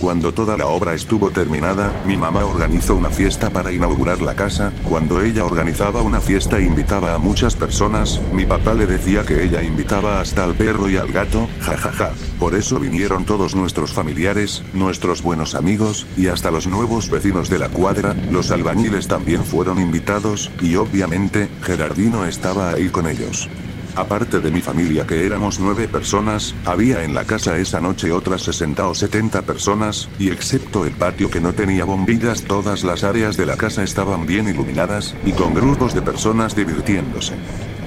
Cuando 0.02 0.34
toda 0.34 0.58
la 0.58 0.66
obra 0.66 0.96
estuvo 0.96 1.30
terminada, 1.30 1.94
mi 2.08 2.18
mamá 2.18 2.44
organizó 2.44 2.96
una 2.96 3.12
fiesta 3.12 3.52
para 3.52 3.72
inaugurar 3.72 4.20
la 4.20 4.34
casa, 4.34 4.74
cuando 4.90 5.22
ella 5.22 5.46
organizaba 5.46 6.02
una 6.02 6.20
fiesta 6.20 6.60
invitaba 6.60 7.14
a 7.14 7.20
muchas 7.20 7.56
personas, 7.56 8.20
mi 8.34 8.48
papá 8.48 8.74
le 8.74 8.88
decía 8.88 9.24
que 9.24 9.44
ella 9.44 9.62
invitaba 9.62 10.20
hasta 10.20 10.44
al 10.44 10.56
perro 10.56 10.90
y 10.90 10.98
al 10.98 11.12
gato, 11.12 11.48
jajaja. 11.62 12.14
Por 12.40 12.56
eso 12.56 12.80
vinieron 12.80 13.26
todos 13.26 13.56
nuestros 13.56 13.94
familiares, 13.94 14.64
nuestros 14.74 15.22
buenos 15.22 15.54
amigos, 15.54 16.08
y 16.18 16.30
hasta 16.30 16.50
los 16.50 16.66
nuevos 16.66 17.12
vecinos 17.12 17.48
de 17.52 17.60
la 17.60 17.70
cuadra, 17.70 18.16
los 18.32 18.50
albañiles 18.50 19.08
también 19.08 19.44
fueron 19.44 19.80
invitados, 19.80 20.50
y 20.62 20.78
obviamente, 20.78 21.48
Gerardino 21.62 22.26
estaba 22.26 22.72
ahí 22.72 22.90
con 22.90 23.06
ellos. 23.06 23.50
Aparte 23.96 24.40
de 24.40 24.52
mi 24.52 24.62
familia 24.62 25.06
que 25.06 25.26
éramos 25.26 25.60
nueve 25.60 25.88
personas, 25.88 26.56
había 26.66 27.04
en 27.04 27.14
la 27.14 27.26
casa 27.26 27.58
esa 27.58 27.82
noche 27.82 28.12
otras 28.12 28.42
60 28.44 28.88
o 28.88 28.96
70 28.96 29.42
personas, 29.42 30.08
y 30.18 30.30
excepto 30.30 30.86
el 30.86 30.94
patio 30.94 31.30
que 31.30 31.42
no 31.42 31.54
tenía 31.54 31.84
bombillas 31.84 32.44
todas 32.44 32.84
las 32.84 33.04
áreas 33.04 33.36
de 33.36 33.46
la 33.46 33.58
casa 33.58 33.84
estaban 33.84 34.26
bien 34.26 34.48
iluminadas, 34.48 35.16
y 35.26 35.34
con 35.34 35.54
grupos 35.54 35.94
de 35.94 36.02
personas 36.02 36.56
divirtiéndose. 36.56 37.34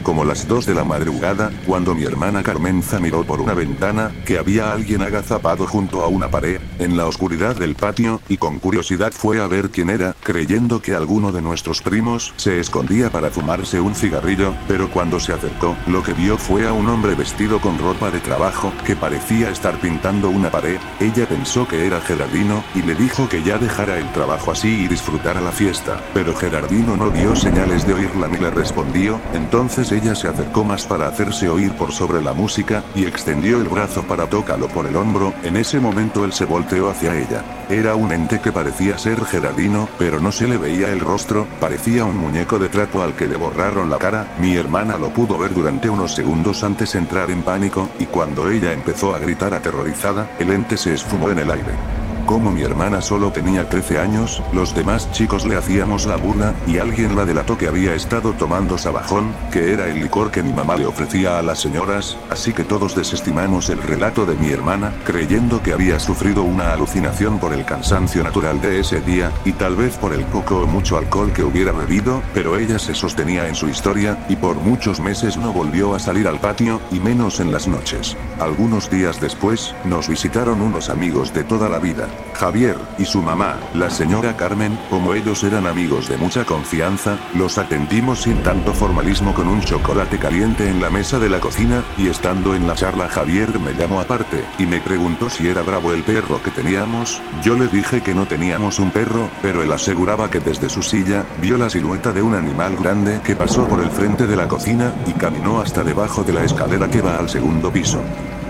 Como 0.04 0.24
las 0.24 0.46
2 0.46 0.66
de 0.66 0.74
la 0.74 0.84
madrugada, 0.84 1.50
cuando 1.66 1.94
mi 1.94 2.04
hermana 2.04 2.42
Carmenza 2.42 3.00
miró 3.00 3.24
por 3.24 3.40
una 3.40 3.54
ventana, 3.54 4.12
que 4.24 4.38
había 4.38 4.70
alguien 4.70 5.02
agazapado 5.02 5.66
junto 5.66 6.02
a 6.02 6.08
una 6.08 6.28
pared, 6.28 6.60
en 6.78 6.96
la 6.96 7.06
oscuridad 7.06 7.56
del 7.56 7.74
patio, 7.74 8.20
y 8.28 8.36
con 8.36 8.58
curiosidad 8.58 9.12
fue 9.12 9.40
a 9.40 9.46
ver 9.46 9.70
quién 9.70 9.90
era, 9.90 10.14
creyendo 10.22 10.80
que 10.80 10.94
alguno 10.94 11.32
de 11.32 11.42
nuestros 11.42 11.80
primos 11.80 12.34
se 12.36 12.60
escondía 12.60 13.10
para 13.10 13.30
fumarse 13.30 13.80
un 13.80 13.94
cigarrillo, 13.94 14.54
pero 14.68 14.90
cuando 14.90 15.18
se 15.18 15.32
acercó, 15.32 15.74
lo 15.86 16.02
que 16.02 16.12
vio 16.12 16.36
fue 16.36 16.68
a 16.68 16.72
un 16.72 16.88
hombre 16.88 17.14
vestido 17.14 17.58
con 17.60 17.78
ropa 17.78 18.10
de 18.10 18.20
trabajo, 18.20 18.72
que 18.86 18.96
parecía 18.96 19.50
estar 19.50 19.80
pintando 19.80 20.28
una 20.28 20.50
pared, 20.50 20.78
ella 21.00 21.26
pensó 21.26 21.66
que 21.66 21.86
era 21.86 22.00
Gerardino, 22.02 22.62
y 22.74 22.82
le 22.82 22.94
dijo 22.94 23.28
que 23.28 23.42
ya 23.42 23.56
dejara 23.56 23.98
el 23.98 24.12
trabajo 24.12 24.52
así 24.52 24.84
y 24.84 24.88
disfrutara 24.88 25.40
la 25.40 25.52
fiesta, 25.52 26.02
pero 26.12 26.36
Gerardino 26.36 26.94
no 26.94 27.08
dio 27.08 27.34
señales 27.34 27.86
de 27.86 27.94
oírla 27.94 28.28
ni 28.28 28.36
le 28.36 28.50
respondió, 28.50 29.18
entonces 29.32 29.93
ella 29.94 30.14
se 30.14 30.28
acercó 30.28 30.64
más 30.64 30.84
para 30.84 31.08
hacerse 31.08 31.48
oír 31.48 31.72
por 31.72 31.92
sobre 31.92 32.22
la 32.22 32.32
música, 32.32 32.82
y 32.94 33.04
extendió 33.06 33.58
el 33.58 33.68
brazo 33.68 34.02
para 34.02 34.26
tócalo 34.26 34.68
por 34.68 34.86
el 34.86 34.96
hombro, 34.96 35.32
en 35.42 35.56
ese 35.56 35.80
momento 35.80 36.24
él 36.24 36.32
se 36.32 36.44
volteó 36.44 36.90
hacia 36.90 37.14
ella. 37.14 37.44
Era 37.68 37.94
un 37.94 38.12
ente 38.12 38.40
que 38.40 38.52
parecía 38.52 38.98
ser 38.98 39.24
Gerardino, 39.24 39.88
pero 39.98 40.20
no 40.20 40.32
se 40.32 40.46
le 40.46 40.58
veía 40.58 40.90
el 40.90 41.00
rostro, 41.00 41.46
parecía 41.60 42.04
un 42.04 42.18
muñeco 42.18 42.58
de 42.58 42.68
trapo 42.68 43.02
al 43.02 43.14
que 43.14 43.26
le 43.26 43.36
borraron 43.36 43.88
la 43.88 43.98
cara, 43.98 44.34
mi 44.38 44.56
hermana 44.56 44.98
lo 44.98 45.10
pudo 45.10 45.38
ver 45.38 45.54
durante 45.54 45.88
unos 45.88 46.14
segundos 46.14 46.62
antes 46.64 46.94
entrar 46.94 47.30
en 47.30 47.42
pánico, 47.42 47.88
y 47.98 48.06
cuando 48.06 48.50
ella 48.50 48.72
empezó 48.72 49.14
a 49.14 49.18
gritar 49.18 49.54
aterrorizada, 49.54 50.30
el 50.38 50.50
ente 50.50 50.76
se 50.76 50.94
esfumó 50.94 51.30
en 51.30 51.38
el 51.38 51.50
aire. 51.50 51.93
Como 52.26 52.50
mi 52.50 52.62
hermana 52.62 53.02
solo 53.02 53.32
tenía 53.32 53.68
13 53.68 53.98
años, 53.98 54.42
los 54.54 54.74
demás 54.74 55.12
chicos 55.12 55.44
le 55.44 55.56
hacíamos 55.56 56.06
la 56.06 56.16
burla, 56.16 56.54
y 56.66 56.78
alguien 56.78 57.16
la 57.16 57.26
delató 57.26 57.58
que 57.58 57.68
había 57.68 57.94
estado 57.94 58.32
tomando 58.32 58.78
sabajón, 58.78 59.34
que 59.52 59.74
era 59.74 59.88
el 59.88 60.00
licor 60.00 60.30
que 60.30 60.42
mi 60.42 60.52
mamá 60.52 60.76
le 60.76 60.86
ofrecía 60.86 61.38
a 61.38 61.42
las 61.42 61.60
señoras, 61.60 62.16
así 62.30 62.54
que 62.54 62.64
todos 62.64 62.94
desestimamos 62.94 63.68
el 63.68 63.82
relato 63.82 64.24
de 64.24 64.36
mi 64.36 64.50
hermana, 64.50 64.94
creyendo 65.04 65.62
que 65.62 65.74
había 65.74 66.00
sufrido 66.00 66.42
una 66.44 66.72
alucinación 66.72 67.38
por 67.38 67.52
el 67.52 67.66
cansancio 67.66 68.24
natural 68.24 68.58
de 68.62 68.80
ese 68.80 69.02
día, 69.02 69.30
y 69.44 69.52
tal 69.52 69.76
vez 69.76 69.98
por 69.98 70.14
el 70.14 70.24
poco 70.24 70.62
o 70.62 70.66
mucho 70.66 70.96
alcohol 70.96 71.30
que 71.30 71.44
hubiera 71.44 71.72
bebido, 71.72 72.22
pero 72.32 72.56
ella 72.56 72.78
se 72.78 72.94
sostenía 72.94 73.48
en 73.48 73.54
su 73.54 73.68
historia, 73.68 74.24
y 74.30 74.36
por 74.36 74.56
muchos 74.56 74.98
meses 74.98 75.36
no 75.36 75.52
volvió 75.52 75.94
a 75.94 75.98
salir 75.98 76.26
al 76.26 76.40
patio, 76.40 76.80
y 76.90 77.00
menos 77.00 77.38
en 77.40 77.52
las 77.52 77.68
noches. 77.68 78.16
Algunos 78.40 78.88
días 78.88 79.20
después, 79.20 79.74
nos 79.84 80.08
visitaron 80.08 80.62
unos 80.62 80.88
amigos 80.88 81.34
de 81.34 81.44
toda 81.44 81.68
la 81.68 81.78
vida. 81.78 82.08
Javier, 82.34 82.76
y 82.98 83.04
su 83.04 83.22
mamá, 83.22 83.56
la 83.74 83.90
señora 83.90 84.36
Carmen, 84.36 84.78
como 84.90 85.14
ellos 85.14 85.44
eran 85.44 85.66
amigos 85.66 86.08
de 86.08 86.16
mucha 86.16 86.44
confianza, 86.44 87.16
los 87.34 87.58
atendimos 87.58 88.22
sin 88.22 88.42
tanto 88.42 88.72
formalismo 88.72 89.32
con 89.32 89.48
un 89.48 89.60
chocolate 89.60 90.18
caliente 90.18 90.68
en 90.68 90.82
la 90.82 90.90
mesa 90.90 91.18
de 91.18 91.28
la 91.28 91.40
cocina, 91.40 91.82
y 91.96 92.08
estando 92.08 92.54
en 92.54 92.66
la 92.66 92.74
charla 92.74 93.08
Javier 93.08 93.58
me 93.60 93.72
llamó 93.72 94.00
aparte, 94.00 94.44
y 94.58 94.66
me 94.66 94.80
preguntó 94.80 95.30
si 95.30 95.48
era 95.48 95.62
bravo 95.62 95.92
el 95.92 96.02
perro 96.02 96.42
que 96.42 96.50
teníamos, 96.50 97.22
yo 97.42 97.56
le 97.56 97.68
dije 97.68 98.02
que 98.02 98.14
no 98.14 98.26
teníamos 98.26 98.78
un 98.78 98.90
perro, 98.90 99.28
pero 99.40 99.62
él 99.62 99.72
aseguraba 99.72 100.28
que 100.28 100.40
desde 100.40 100.68
su 100.68 100.82
silla, 100.82 101.24
vio 101.40 101.56
la 101.56 101.70
silueta 101.70 102.12
de 102.12 102.22
un 102.22 102.34
animal 102.34 102.76
grande 102.76 103.20
que 103.24 103.36
pasó 103.36 103.66
por 103.66 103.80
el 103.80 103.90
frente 103.90 104.26
de 104.26 104.36
la 104.36 104.48
cocina, 104.48 104.92
y 105.06 105.12
caminó 105.12 105.60
hasta 105.60 105.84
debajo 105.84 106.24
de 106.24 106.32
la 106.32 106.44
escalera 106.44 106.90
que 106.90 107.00
va 107.00 107.16
al 107.16 107.28
segundo 107.28 107.72
piso. 107.72 108.00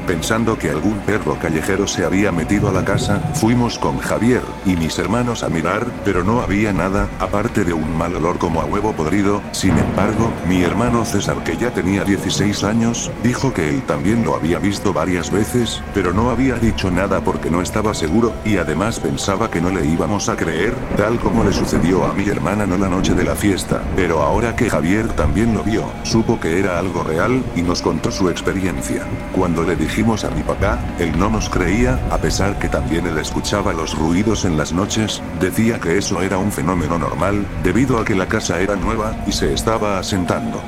Pensando 0.07 0.59
que 0.59 0.69
algún 0.69 0.99
perro 0.99 1.39
callejero 1.39 1.87
se 1.87 2.05
había 2.05 2.31
metido 2.31 2.69
a 2.69 2.73
la 2.73 2.85
casa, 2.85 3.21
fuimos 3.35 3.79
con 3.79 3.99
Javier 3.99 4.43
y 4.67 4.77
mis 4.77 4.99
hermanos 4.99 5.43
a 5.43 5.49
mirar, 5.49 5.87
pero 6.05 6.23
no 6.23 6.43
había 6.43 6.75
nada, 6.75 7.09
aparte 7.21 7.65
de 7.65 7.73
un 7.73 7.97
mal 7.97 8.15
olor 8.15 8.37
como 8.37 8.61
a 8.61 8.67
huevo 8.67 8.93
podrido, 8.93 9.41
sin 9.53 9.79
embargo, 9.79 10.31
mi 10.47 10.63
hermano 10.63 11.07
César 11.07 11.43
que 11.43 11.57
ya 11.57 11.71
tenía 11.71 12.05
16 12.05 12.65
años, 12.65 13.11
dijo 13.23 13.55
que 13.55 13.71
él 13.71 13.83
también 13.83 14.25
lo 14.25 14.35
había 14.35 14.59
visto 14.59 14.93
varias 14.93 15.31
veces, 15.31 15.83
pero 15.95 16.13
no 16.13 16.29
había 16.29 16.57
dicho 16.57 16.91
nada 16.91 17.23
porque 17.23 17.51
no 17.51 17.63
estaba 17.63 17.95
seguro, 17.95 18.35
y 18.45 18.59
además 18.59 19.01
pensaba 19.01 19.51
que 19.51 19.63
no 19.63 19.71
le 19.71 19.87
íbamos 19.87 20.29
a 20.29 20.37
creer, 20.37 20.75
tal 20.99 21.19
como 21.19 21.45
le 21.45 21.53
sucedió 21.53 22.05
a 22.05 22.13
mi 22.13 22.29
hermana 22.29 22.67
no 22.67 22.77
la 22.77 22.91
noche 22.91 23.15
de 23.15 23.25
la 23.25 23.37
fiesta, 23.37 23.83
pero 23.97 24.23
ahora 24.23 24.55
que 24.55 24.69
Javier 24.69 25.09
también 25.15 25.55
lo 25.55 25.63
vio, 25.63 25.85
supo 26.03 26.39
que 26.39 26.59
era 26.59 26.79
algo 26.79 27.03
real, 27.05 27.43
y 27.57 27.63
nos 27.63 27.81
contó 27.81 28.11
su 28.11 28.29
experiencia. 28.29 29.07
Cuando 29.33 29.63
le 29.63 29.77
dije 29.77 29.94
dijimos 29.95 30.25
a 30.25 30.31
mi 30.31 30.43
papá, 30.43 30.77
él 30.99 31.17
no 31.17 31.31
nos 31.31 31.49
creía, 31.49 32.01
a 32.11 32.19
pesar 32.19 32.59
que 32.59 32.69
también 32.69 33.07
él 33.07 33.17
escuchaba 33.17 33.73
los 33.73 33.97
ruidos 33.97 34.45
en 34.45 34.57
las 34.57 34.73
noches, 34.73 35.23
decía 35.39 35.79
que 35.79 35.97
eso 35.97 36.21
era 36.21 36.37
un 36.37 36.51
fenómeno 36.51 36.99
normal, 36.99 37.47
debido 37.63 38.01
a 38.01 38.05
que 38.05 38.17
la 38.17 38.27
casa 38.27 38.59
era 38.61 38.75
nueva, 38.75 39.15
y 39.25 39.31
se 39.31 39.53
estaba 39.53 40.01
asentando. 40.01 40.61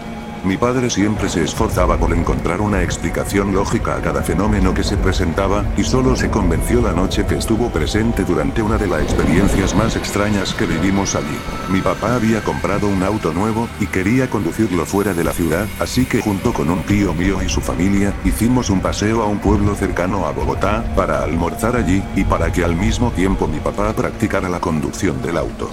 Mi 0.44 0.56
padre 0.56 0.90
siempre 0.90 1.28
se 1.28 1.42
esforzaba 1.42 1.96
por 1.96 2.12
encontrar 2.12 2.60
una 2.60 2.82
explicación 2.82 3.52
lógica 3.52 3.96
a 3.96 4.00
cada 4.00 4.22
fenómeno 4.22 4.74
que 4.74 4.84
se 4.84 4.96
presentaba, 4.96 5.64
y 5.76 5.84
solo 5.84 6.14
se 6.14 6.30
convenció 6.30 6.80
la 6.80 6.92
noche 6.92 7.26
que 7.26 7.36
estuvo 7.36 7.70
presente 7.70 8.24
durante 8.24 8.62
una 8.62 8.78
de 8.78 8.86
las 8.86 9.02
experiencias 9.02 9.74
más 9.74 9.96
extrañas 9.96 10.54
que 10.54 10.66
vivimos 10.66 11.14
allí. 11.14 11.38
Mi 11.68 11.80
papá 11.80 12.14
había 12.14 12.42
comprado 12.42 12.88
un 12.88 13.02
auto 13.02 13.32
nuevo, 13.32 13.68
y 13.80 13.86
quería 13.86 14.30
conducirlo 14.30 14.86
fuera 14.86 15.14
de 15.14 15.24
la 15.24 15.32
ciudad, 15.32 15.66
así 15.80 16.06
que 16.06 16.20
junto 16.20 16.52
con 16.52 16.70
un 16.70 16.82
tío 16.84 17.12
mío 17.14 17.42
y 17.42 17.48
su 17.48 17.60
familia, 17.60 18.14
hicimos 18.24 18.70
un 18.70 18.80
paseo 18.80 19.22
a 19.22 19.26
un 19.26 19.38
pueblo 19.38 19.74
cercano 19.74 20.26
a 20.26 20.32
Bogotá, 20.32 20.84
para 20.94 21.22
almorzar 21.22 21.76
allí, 21.76 22.02
y 22.14 22.24
para 22.24 22.52
que 22.52 22.64
al 22.64 22.76
mismo 22.76 23.10
tiempo 23.10 23.48
mi 23.48 23.58
papá 23.58 23.92
practicara 23.92 24.48
la 24.48 24.60
conducción 24.60 25.20
del 25.22 25.38
auto. 25.38 25.70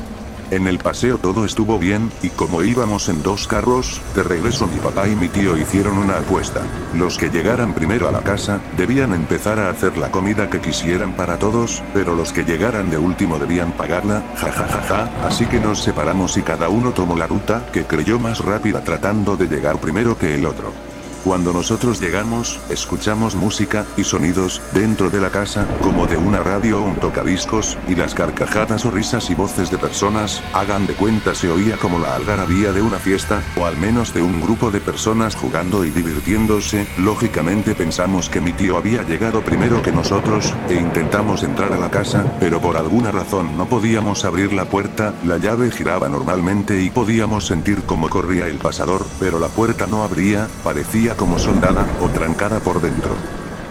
En 0.51 0.67
el 0.67 0.77
paseo 0.77 1.17
todo 1.17 1.45
estuvo 1.45 1.79
bien, 1.79 2.11
y 2.21 2.29
como 2.29 2.63
íbamos 2.63 3.09
en 3.09 3.23
dos 3.23 3.47
carros, 3.47 4.01
de 4.15 4.23
regreso 4.23 4.67
mi 4.67 4.77
papá 4.79 5.07
y 5.07 5.15
mi 5.15 5.27
tío 5.27 5.57
hicieron 5.57 5.97
una 5.97 6.17
apuesta. 6.17 6.61
Los 6.93 7.17
que 7.17 7.29
llegaran 7.29 7.73
primero 7.73 8.07
a 8.07 8.11
la 8.11 8.21
casa, 8.21 8.59
debían 8.77 9.13
empezar 9.13 9.59
a 9.59 9.69
hacer 9.69 9.97
la 9.97 10.11
comida 10.11 10.49
que 10.49 10.61
quisieran 10.61 11.13
para 11.13 11.39
todos, 11.39 11.81
pero 11.93 12.15
los 12.15 12.31
que 12.31 12.43
llegaran 12.43 12.89
de 12.89 12.97
último 12.97 13.39
debían 13.39 13.71
pagarla, 13.71 14.23
jajajaja, 14.35 15.09
así 15.25 15.45
que 15.45 15.59
nos 15.59 15.81
separamos 15.81 16.37
y 16.37 16.41
cada 16.41 16.69
uno 16.69 16.91
tomó 16.91 17.15
la 17.15 17.27
ruta 17.27 17.65
que 17.71 17.85
creyó 17.85 18.19
más 18.19 18.39
rápida 18.39 18.83
tratando 18.83 19.35
de 19.35 19.47
llegar 19.47 19.77
primero 19.79 20.17
que 20.17 20.35
el 20.35 20.45
otro. 20.45 20.92
Cuando 21.23 21.53
nosotros 21.53 22.01
llegamos, 22.01 22.59
escuchamos 22.69 23.35
música 23.35 23.85
y 23.95 24.03
sonidos 24.03 24.61
dentro 24.73 25.09
de 25.09 25.21
la 25.21 25.29
casa, 25.29 25.65
como 25.81 26.05
de 26.05 26.17
una 26.17 26.43
radio 26.43 26.79
o 26.79 26.83
un 26.83 26.97
tocadiscos, 26.97 27.77
y 27.87 27.95
las 27.95 28.13
carcajadas 28.13 28.83
o 28.85 28.91
risas 28.91 29.29
y 29.29 29.35
voces 29.35 29.71
de 29.71 29.77
personas, 29.77 30.43
hagan 30.51 30.85
de 30.85 30.95
cuenta 30.95 31.33
se 31.33 31.49
oía 31.49 31.77
como 31.77 31.97
la 31.97 32.15
algarabía 32.15 32.73
de 32.73 32.81
una 32.81 32.99
fiesta, 32.99 33.41
o 33.55 33.65
al 33.65 33.77
menos 33.77 34.13
de 34.13 34.21
un 34.21 34.41
grupo 34.41 34.69
de 34.69 34.81
personas 34.81 35.35
jugando 35.35 35.85
y 35.85 35.91
divirtiéndose. 35.91 36.85
Lógicamente 36.97 37.73
pensamos 37.73 38.27
que 38.27 38.41
mi 38.41 38.51
tío 38.51 38.75
había 38.75 39.03
llegado 39.03 39.41
primero 39.43 39.81
que 39.81 39.93
nosotros, 39.93 40.53
e 40.67 40.75
intentamos 40.75 41.43
entrar 41.43 41.71
a 41.71 41.77
la 41.77 41.89
casa, 41.89 42.25
pero 42.41 42.59
por 42.59 42.75
alguna 42.75 43.11
razón 43.11 43.57
no 43.57 43.65
podíamos 43.67 44.25
abrir 44.25 44.51
la 44.51 44.65
puerta, 44.65 45.13
la 45.23 45.37
llave 45.37 45.71
giraba 45.71 46.09
normalmente 46.09 46.81
y 46.81 46.89
podíamos 46.89 47.45
sentir 47.45 47.83
cómo 47.85 48.09
corría 48.09 48.47
el 48.47 48.57
pasador, 48.57 49.05
pero 49.21 49.39
la 49.39 49.47
puerta 49.47 49.87
no 49.87 50.03
abría, 50.03 50.49
parecía 50.65 51.12
como 51.15 51.39
soldada, 51.39 51.85
o 52.01 52.09
trancada 52.09 52.59
por 52.59 52.81
dentro. 52.81 53.15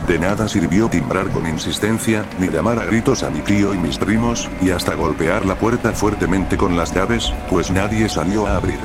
De 0.06 0.18
nada 0.18 0.48
sirvió 0.48 0.88
timbrar 0.88 1.28
con 1.30 1.46
insistencia, 1.46 2.24
ni 2.38 2.48
llamar 2.48 2.78
a 2.78 2.84
gritos 2.84 3.22
a 3.22 3.30
mi 3.30 3.40
tío 3.40 3.72
y 3.72 3.78
mis 3.78 3.98
primos, 3.98 4.50
y 4.60 4.70
hasta 4.70 4.94
golpear 4.94 5.46
la 5.46 5.54
puerta 5.54 5.92
fuertemente 5.92 6.56
con 6.56 6.76
las 6.76 6.92
llaves, 6.92 7.32
pues 7.48 7.70
nadie 7.70 8.08
salió 8.08 8.46
a 8.46 8.56
abrir. 8.56 8.80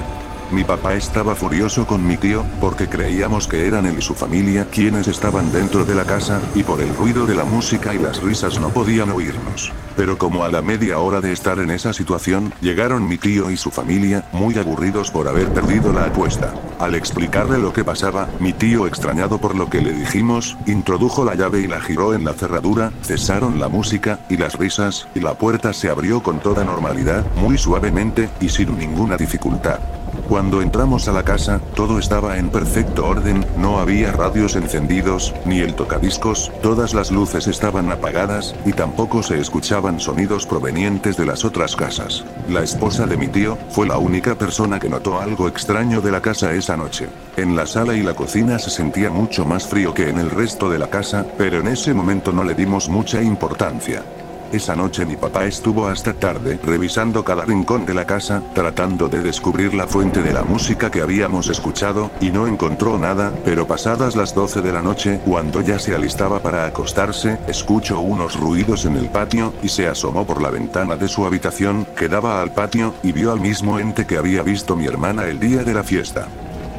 Mi 0.49 0.63
papá 0.63 0.93
estaba 0.93 1.35
furioso 1.35 1.85
con 1.85 2.07
mi 2.07 2.15
tío, 2.15 2.45
porque 2.61 2.87
creíamos 2.87 3.49
que 3.49 3.67
eran 3.67 3.85
él 3.85 3.97
y 3.99 4.01
su 4.01 4.13
familia 4.13 4.65
quienes 4.71 5.09
estaban 5.09 5.51
dentro 5.51 5.83
de 5.83 5.93
la 5.93 6.05
casa, 6.05 6.41
y 6.55 6.63
por 6.63 6.79
el 6.79 6.95
ruido 6.95 7.25
de 7.25 7.35
la 7.35 7.43
música 7.43 7.93
y 7.93 7.99
las 7.99 8.21
risas 8.21 8.57
no 8.57 8.69
podían 8.69 9.09
oírnos. 9.09 9.73
Pero 9.97 10.17
como 10.17 10.45
a 10.45 10.49
la 10.49 10.61
media 10.61 10.99
hora 10.99 11.19
de 11.19 11.33
estar 11.33 11.59
en 11.59 11.69
esa 11.69 11.91
situación, 11.91 12.53
llegaron 12.61 13.09
mi 13.09 13.17
tío 13.17 13.51
y 13.51 13.57
su 13.57 13.71
familia, 13.71 14.23
muy 14.31 14.57
aburridos 14.57 15.11
por 15.11 15.27
haber 15.27 15.49
perdido 15.49 15.91
la 15.91 16.05
apuesta. 16.05 16.53
Al 16.79 16.95
explicarle 16.95 17.57
lo 17.57 17.73
que 17.73 17.83
pasaba, 17.83 18.29
mi 18.39 18.53
tío 18.53 18.87
extrañado 18.87 19.39
por 19.39 19.53
lo 19.53 19.69
que 19.69 19.81
le 19.81 19.91
dijimos, 19.91 20.57
introdujo 20.65 21.25
la 21.25 21.35
llave 21.35 21.59
y 21.59 21.67
la 21.67 21.81
giró 21.81 22.13
en 22.13 22.23
la 22.23 22.33
cerradura, 22.33 22.93
cesaron 23.03 23.59
la 23.59 23.67
música, 23.67 24.19
y 24.29 24.37
las 24.37 24.57
risas, 24.57 25.09
y 25.13 25.19
la 25.19 25.33
puerta 25.33 25.73
se 25.73 25.89
abrió 25.89 26.23
con 26.23 26.39
toda 26.39 26.63
normalidad, 26.63 27.25
muy 27.35 27.57
suavemente, 27.57 28.29
y 28.39 28.47
sin 28.47 28.77
ninguna 28.77 29.17
dificultad. 29.17 29.79
Cuando 30.27 30.61
entramos 30.61 31.07
a 31.07 31.13
la 31.13 31.23
casa, 31.23 31.61
todo 31.73 31.99
estaba 31.99 32.37
en 32.37 32.49
perfecto 32.49 33.07
orden, 33.07 33.45
no 33.57 33.79
había 33.79 34.11
radios 34.11 34.57
encendidos, 34.57 35.33
ni 35.45 35.59
el 35.59 35.73
tocadiscos, 35.73 36.51
todas 36.61 36.93
las 36.93 37.11
luces 37.11 37.47
estaban 37.47 37.89
apagadas, 37.89 38.53
y 38.65 38.73
tampoco 38.73 39.23
se 39.23 39.39
escuchaban 39.39 40.01
sonidos 40.01 40.45
provenientes 40.45 41.15
de 41.15 41.25
las 41.25 41.45
otras 41.45 41.77
casas. 41.77 42.25
La 42.49 42.61
esposa 42.61 43.05
de 43.05 43.15
mi 43.15 43.29
tío, 43.29 43.57
fue 43.69 43.87
la 43.87 43.99
única 43.99 44.35
persona 44.35 44.79
que 44.79 44.89
notó 44.89 45.21
algo 45.21 45.47
extraño 45.47 46.01
de 46.01 46.11
la 46.11 46.21
casa 46.21 46.51
esa 46.51 46.75
noche. 46.75 47.07
En 47.37 47.55
la 47.55 47.65
sala 47.65 47.95
y 47.95 48.03
la 48.03 48.13
cocina 48.13 48.59
se 48.59 48.69
sentía 48.69 49.09
mucho 49.09 49.45
más 49.45 49.65
frío 49.65 49.93
que 49.93 50.09
en 50.09 50.17
el 50.19 50.29
resto 50.29 50.69
de 50.69 50.79
la 50.79 50.89
casa, 50.89 51.25
pero 51.37 51.59
en 51.61 51.67
ese 51.67 51.93
momento 51.93 52.33
no 52.33 52.43
le 52.43 52.53
dimos 52.53 52.89
mucha 52.89 53.21
importancia. 53.21 54.03
Esa 54.51 54.77
noche 54.77 55.05
mi 55.05 55.17
papá 55.17 55.45
estuvo 55.45 55.87
hasta 55.87 56.13
tarde 56.13 56.57
revisando 56.63 57.25
cada 57.25 57.43
rincón 57.43 57.85
de 57.85 57.93
la 57.93 58.05
casa, 58.05 58.41
tratando 58.53 59.09
de 59.09 59.21
descubrir 59.21 59.73
la 59.73 59.87
fuente 59.87 60.21
de 60.21 60.31
la 60.31 60.43
música 60.43 60.89
que 60.89 61.01
habíamos 61.01 61.49
escuchado, 61.49 62.11
y 62.21 62.31
no 62.31 62.47
encontró 62.47 62.97
nada, 62.97 63.33
pero 63.43 63.67
pasadas 63.67 64.15
las 64.15 64.33
12 64.33 64.61
de 64.61 64.71
la 64.71 64.81
noche, 64.81 65.19
cuando 65.25 65.59
ya 65.59 65.79
se 65.79 65.93
alistaba 65.93 66.39
para 66.39 66.65
acostarse, 66.65 67.37
escuchó 67.47 67.99
unos 67.99 68.39
ruidos 68.39 68.85
en 68.85 68.95
el 68.95 69.09
patio, 69.09 69.53
y 69.61 69.67
se 69.67 69.87
asomó 69.87 70.25
por 70.25 70.41
la 70.41 70.49
ventana 70.49 70.95
de 70.95 71.09
su 71.09 71.25
habitación, 71.25 71.85
que 71.97 72.07
daba 72.07 72.41
al 72.41 72.51
patio, 72.51 72.93
y 73.03 73.11
vio 73.11 73.33
al 73.33 73.41
mismo 73.41 73.79
ente 73.79 74.05
que 74.05 74.17
había 74.17 74.43
visto 74.43 74.77
mi 74.77 74.85
hermana 74.85 75.25
el 75.25 75.41
día 75.41 75.65
de 75.65 75.73
la 75.73 75.83
fiesta. 75.83 76.29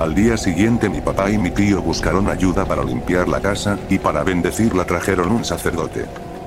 Al 0.01 0.15
día 0.15 0.39
siguiente 0.39 0.89
mi 0.89 1.03
papá 1.03 1.31
y 1.31 1.37
mi 1.37 1.51
tío 1.51 1.83
buscaron 1.83 2.29
ayuda 2.29 2.65
para 2.65 2.83
limpiar 2.83 3.29
la 3.29 3.41
casa, 3.41 3.79
y 3.91 3.99
para 3.99 4.25
bendecirla 4.25 4.87
trajeron 4.87 5.31
un 5.31 5.45
sacerdote. 5.45 6.07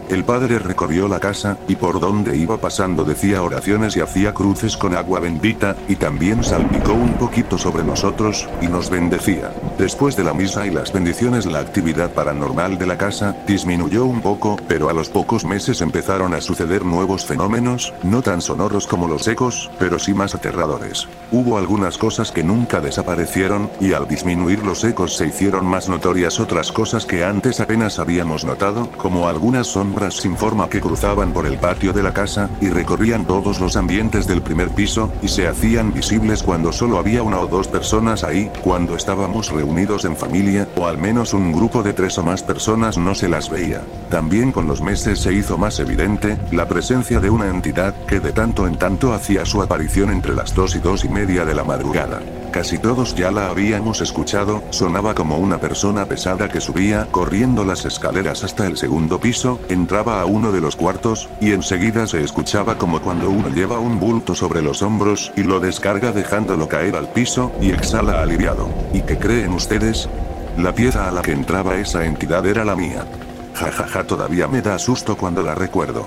El 0.09 0.25
padre 0.25 0.59
recorrió 0.59 1.07
la 1.07 1.19
casa, 1.19 1.57
y 1.67 1.75
por 1.75 1.99
donde 1.99 2.35
iba 2.35 2.57
pasando 2.57 3.05
decía 3.05 3.41
oraciones 3.41 3.95
y 3.95 4.01
hacía 4.01 4.33
cruces 4.33 4.75
con 4.75 4.95
agua 4.95 5.21
bendita, 5.21 5.75
y 5.87 5.95
también 5.95 6.43
salpicó 6.43 6.93
un 6.93 7.13
poquito 7.13 7.57
sobre 7.57 7.83
nosotros, 7.83 8.49
y 8.61 8.67
nos 8.67 8.89
bendecía. 8.89 9.53
Después 9.77 10.17
de 10.17 10.25
la 10.25 10.33
misa 10.33 10.67
y 10.67 10.69
las 10.69 10.91
bendiciones 10.91 11.45
la 11.45 11.59
actividad 11.59 12.11
paranormal 12.11 12.77
de 12.77 12.87
la 12.87 12.97
casa, 12.97 13.37
disminuyó 13.47 14.05
un 14.05 14.21
poco, 14.21 14.57
pero 14.67 14.89
a 14.89 14.93
los 14.93 15.07
pocos 15.07 15.45
meses 15.45 15.81
empezaron 15.81 16.33
a 16.33 16.41
suceder 16.41 16.83
nuevos 16.83 17.25
fenómenos, 17.25 17.93
no 18.03 18.21
tan 18.21 18.41
sonoros 18.41 18.87
como 18.87 19.07
los 19.07 19.27
ecos, 19.29 19.71
pero 19.79 19.97
sí 19.97 20.13
más 20.13 20.35
aterradores. 20.35 21.07
Hubo 21.31 21.57
algunas 21.57 21.97
cosas 21.97 22.31
que 22.31 22.43
nunca 22.43 22.81
desaparecieron, 22.81 23.69
y 23.79 23.93
al 23.93 24.09
disminuir 24.09 24.65
los 24.65 24.83
ecos 24.83 25.15
se 25.15 25.27
hicieron 25.27 25.65
más 25.65 25.87
notorias 25.87 26.39
otras 26.41 26.73
cosas 26.73 27.05
que 27.05 27.23
antes 27.23 27.61
apenas 27.61 27.97
habíamos 27.97 28.43
notado, 28.43 28.89
como 28.97 29.29
algunas 29.29 29.67
sombras 29.67 30.00
sin 30.09 30.35
forma 30.35 30.69
que 30.69 30.81
cruzaban 30.81 31.33
por 31.33 31.45
el 31.45 31.59
patio 31.59 31.93
de 31.93 32.01
la 32.01 32.13
casa, 32.13 32.49
y 32.59 32.69
recorrían 32.69 33.25
todos 33.25 33.59
los 33.59 33.75
ambientes 33.75 34.25
del 34.25 34.41
primer 34.41 34.69
piso, 34.69 35.11
y 35.21 35.27
se 35.27 35.47
hacían 35.47 35.93
visibles 35.93 36.41
cuando 36.41 36.71
solo 36.71 36.97
había 36.97 37.21
una 37.21 37.39
o 37.39 37.47
dos 37.47 37.67
personas 37.67 38.23
ahí, 38.23 38.49
cuando 38.63 38.95
estábamos 38.95 39.51
reunidos 39.51 40.05
en 40.05 40.15
familia, 40.15 40.67
o 40.75 40.87
al 40.87 40.97
menos 40.97 41.33
un 41.33 41.51
grupo 41.51 41.83
de 41.83 41.93
tres 41.93 42.17
o 42.17 42.23
más 42.23 42.41
personas 42.41 42.97
no 42.97 43.13
se 43.13 43.29
las 43.29 43.49
veía. 43.49 43.81
También 44.09 44.51
con 44.51 44.65
los 44.65 44.81
meses 44.81 45.19
se 45.19 45.33
hizo 45.33 45.57
más 45.57 45.79
evidente, 45.79 46.37
la 46.51 46.67
presencia 46.67 47.19
de 47.19 47.29
una 47.29 47.47
entidad, 47.47 47.93
que 48.07 48.19
de 48.19 48.31
tanto 48.31 48.65
en 48.65 48.77
tanto 48.77 49.13
hacía 49.13 49.45
su 49.45 49.61
aparición 49.61 50.09
entre 50.09 50.33
las 50.33 50.55
dos 50.55 50.75
y 50.75 50.79
dos 50.79 51.05
y 51.05 51.09
media 51.09 51.45
de 51.45 51.53
la 51.53 51.63
madrugada. 51.63 52.21
Casi 52.51 52.77
todos 52.77 53.15
ya 53.15 53.31
la 53.31 53.47
habíamos 53.47 54.01
escuchado, 54.01 54.61
sonaba 54.71 55.15
como 55.15 55.37
una 55.37 55.57
persona 55.57 56.05
pesada 56.05 56.49
que 56.49 56.59
subía 56.59 57.07
corriendo 57.09 57.63
las 57.63 57.85
escaleras 57.85 58.43
hasta 58.43 58.67
el 58.67 58.75
segundo 58.75 59.21
piso, 59.21 59.57
entraba 59.69 60.19
a 60.19 60.25
uno 60.25 60.51
de 60.51 60.59
los 60.59 60.75
cuartos, 60.75 61.29
y 61.39 61.53
enseguida 61.53 62.07
se 62.07 62.21
escuchaba 62.21 62.77
como 62.77 63.01
cuando 63.01 63.29
uno 63.29 63.47
lleva 63.47 63.79
un 63.79 64.01
bulto 64.01 64.35
sobre 64.35 64.61
los 64.61 64.81
hombros 64.81 65.31
y 65.37 65.43
lo 65.43 65.61
descarga 65.61 66.11
dejándolo 66.11 66.67
caer 66.67 66.97
al 66.97 67.07
piso, 67.07 67.53
y 67.61 67.71
exhala 67.71 68.21
aliviado. 68.21 68.67
¿Y 68.93 69.01
qué 69.01 69.17
creen 69.17 69.53
ustedes? 69.53 70.09
La 70.57 70.75
pieza 70.75 71.07
a 71.07 71.11
la 71.11 71.21
que 71.21 71.31
entraba 71.31 71.75
esa 71.75 72.05
entidad 72.05 72.45
era 72.45 72.65
la 72.65 72.75
mía. 72.75 73.05
Jajaja, 73.53 73.83
ja, 73.83 73.87
ja, 73.87 74.03
todavía 74.03 74.49
me 74.49 74.61
da 74.61 74.77
susto 74.77 75.15
cuando 75.15 75.41
la 75.41 75.55
recuerdo. 75.55 76.05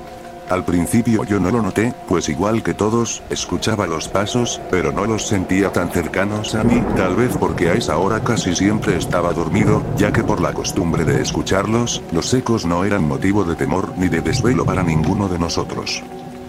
Al 0.50 0.64
principio 0.64 1.24
yo 1.24 1.40
no 1.40 1.50
lo 1.50 1.62
noté, 1.62 1.94
pues 2.06 2.28
igual 2.28 2.62
que 2.62 2.74
todos, 2.74 3.22
escuchaba 3.30 3.86
los 3.86 4.08
pasos, 4.08 4.60
pero 4.70 4.92
no 4.92 5.06
los 5.06 5.26
sentía 5.26 5.72
tan 5.72 5.90
cercanos 5.90 6.54
a 6.54 6.62
mí, 6.64 6.82
tal 6.96 7.16
vez 7.16 7.36
porque 7.38 7.70
a 7.70 7.74
esa 7.74 7.96
hora 7.96 8.22
casi 8.22 8.54
siempre 8.54 8.96
estaba 8.96 9.32
dormido, 9.32 9.82
ya 9.96 10.12
que 10.12 10.22
por 10.22 10.40
la 10.40 10.52
costumbre 10.52 11.04
de 11.04 11.22
escucharlos, 11.22 12.02
los 12.12 12.32
ecos 12.34 12.66
no 12.66 12.84
eran 12.84 13.06
motivo 13.06 13.44
de 13.44 13.56
temor 13.56 13.94
ni 13.96 14.08
de 14.08 14.20
desvelo 14.20 14.64
para 14.64 14.82
ninguno 14.82 15.28
de 15.28 15.38
nosotros. 15.38 16.02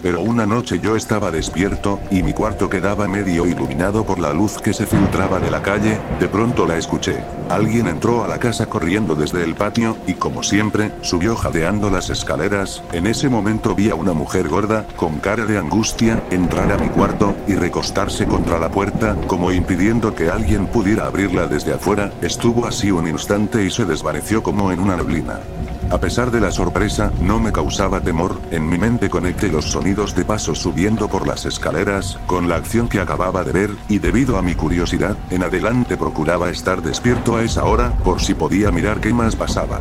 Pero 0.06 0.20
una 0.20 0.46
noche 0.46 0.78
yo 0.78 0.94
estaba 0.94 1.32
despierto, 1.32 1.98
y 2.12 2.22
mi 2.22 2.32
cuarto 2.32 2.70
quedaba 2.70 3.08
medio 3.08 3.44
iluminado 3.44 4.06
por 4.06 4.20
la 4.20 4.32
luz 4.32 4.56
que 4.62 4.72
se 4.72 4.86
filtraba 4.86 5.40
de 5.40 5.50
la 5.50 5.62
calle, 5.62 5.98
de 6.20 6.28
pronto 6.28 6.64
la 6.64 6.76
escuché. 6.76 7.24
Alguien 7.48 7.88
entró 7.88 8.22
a 8.22 8.28
la 8.28 8.38
casa 8.38 8.66
corriendo 8.66 9.16
desde 9.16 9.42
el 9.42 9.56
patio, 9.56 9.96
y 10.06 10.14
como 10.14 10.44
siempre, 10.44 10.92
subió 11.00 11.34
jadeando 11.34 11.90
las 11.90 12.08
escaleras, 12.08 12.84
en 12.92 13.08
ese 13.08 13.28
momento 13.28 13.74
vi 13.74 13.90
a 13.90 13.96
una 13.96 14.12
mujer 14.12 14.46
gorda, 14.46 14.86
con 14.94 15.18
cara 15.18 15.44
de 15.44 15.58
angustia, 15.58 16.22
entrar 16.30 16.70
a 16.70 16.78
mi 16.78 16.88
cuarto, 16.88 17.34
y 17.48 17.56
recostarse 17.56 18.26
contra 18.26 18.60
la 18.60 18.70
puerta, 18.70 19.16
como 19.26 19.50
impidiendo 19.50 20.14
que 20.14 20.30
alguien 20.30 20.68
pudiera 20.68 21.06
abrirla 21.06 21.48
desde 21.48 21.74
afuera, 21.74 22.12
estuvo 22.22 22.64
así 22.64 22.92
un 22.92 23.08
instante 23.08 23.64
y 23.64 23.70
se 23.70 23.84
desvaneció 23.84 24.40
como 24.40 24.70
en 24.70 24.78
una 24.78 24.94
neblina. 24.94 25.40
A 25.88 25.98
pesar 25.98 26.32
de 26.32 26.40
la 26.40 26.50
sorpresa, 26.50 27.12
no 27.20 27.38
me 27.38 27.52
causaba 27.52 28.00
temor, 28.00 28.40
en 28.50 28.68
mi 28.68 28.76
mente 28.76 29.08
conecté 29.08 29.48
los 29.48 29.66
sonidos 29.66 30.16
de 30.16 30.24
pasos 30.24 30.58
subiendo 30.58 31.08
por 31.08 31.28
las 31.28 31.46
escaleras, 31.46 32.18
con 32.26 32.48
la 32.48 32.56
acción 32.56 32.88
que 32.88 33.00
acababa 33.00 33.44
de 33.44 33.52
ver, 33.52 33.70
y 33.88 34.00
debido 34.00 34.36
a 34.36 34.42
mi 34.42 34.56
curiosidad, 34.56 35.16
en 35.30 35.44
adelante 35.44 35.96
procuraba 35.96 36.50
estar 36.50 36.82
despierto 36.82 37.36
a 37.36 37.44
esa 37.44 37.64
hora, 37.64 37.92
por 38.02 38.20
si 38.20 38.34
podía 38.34 38.72
mirar 38.72 39.00
qué 39.00 39.12
más 39.12 39.36
pasaba. 39.36 39.80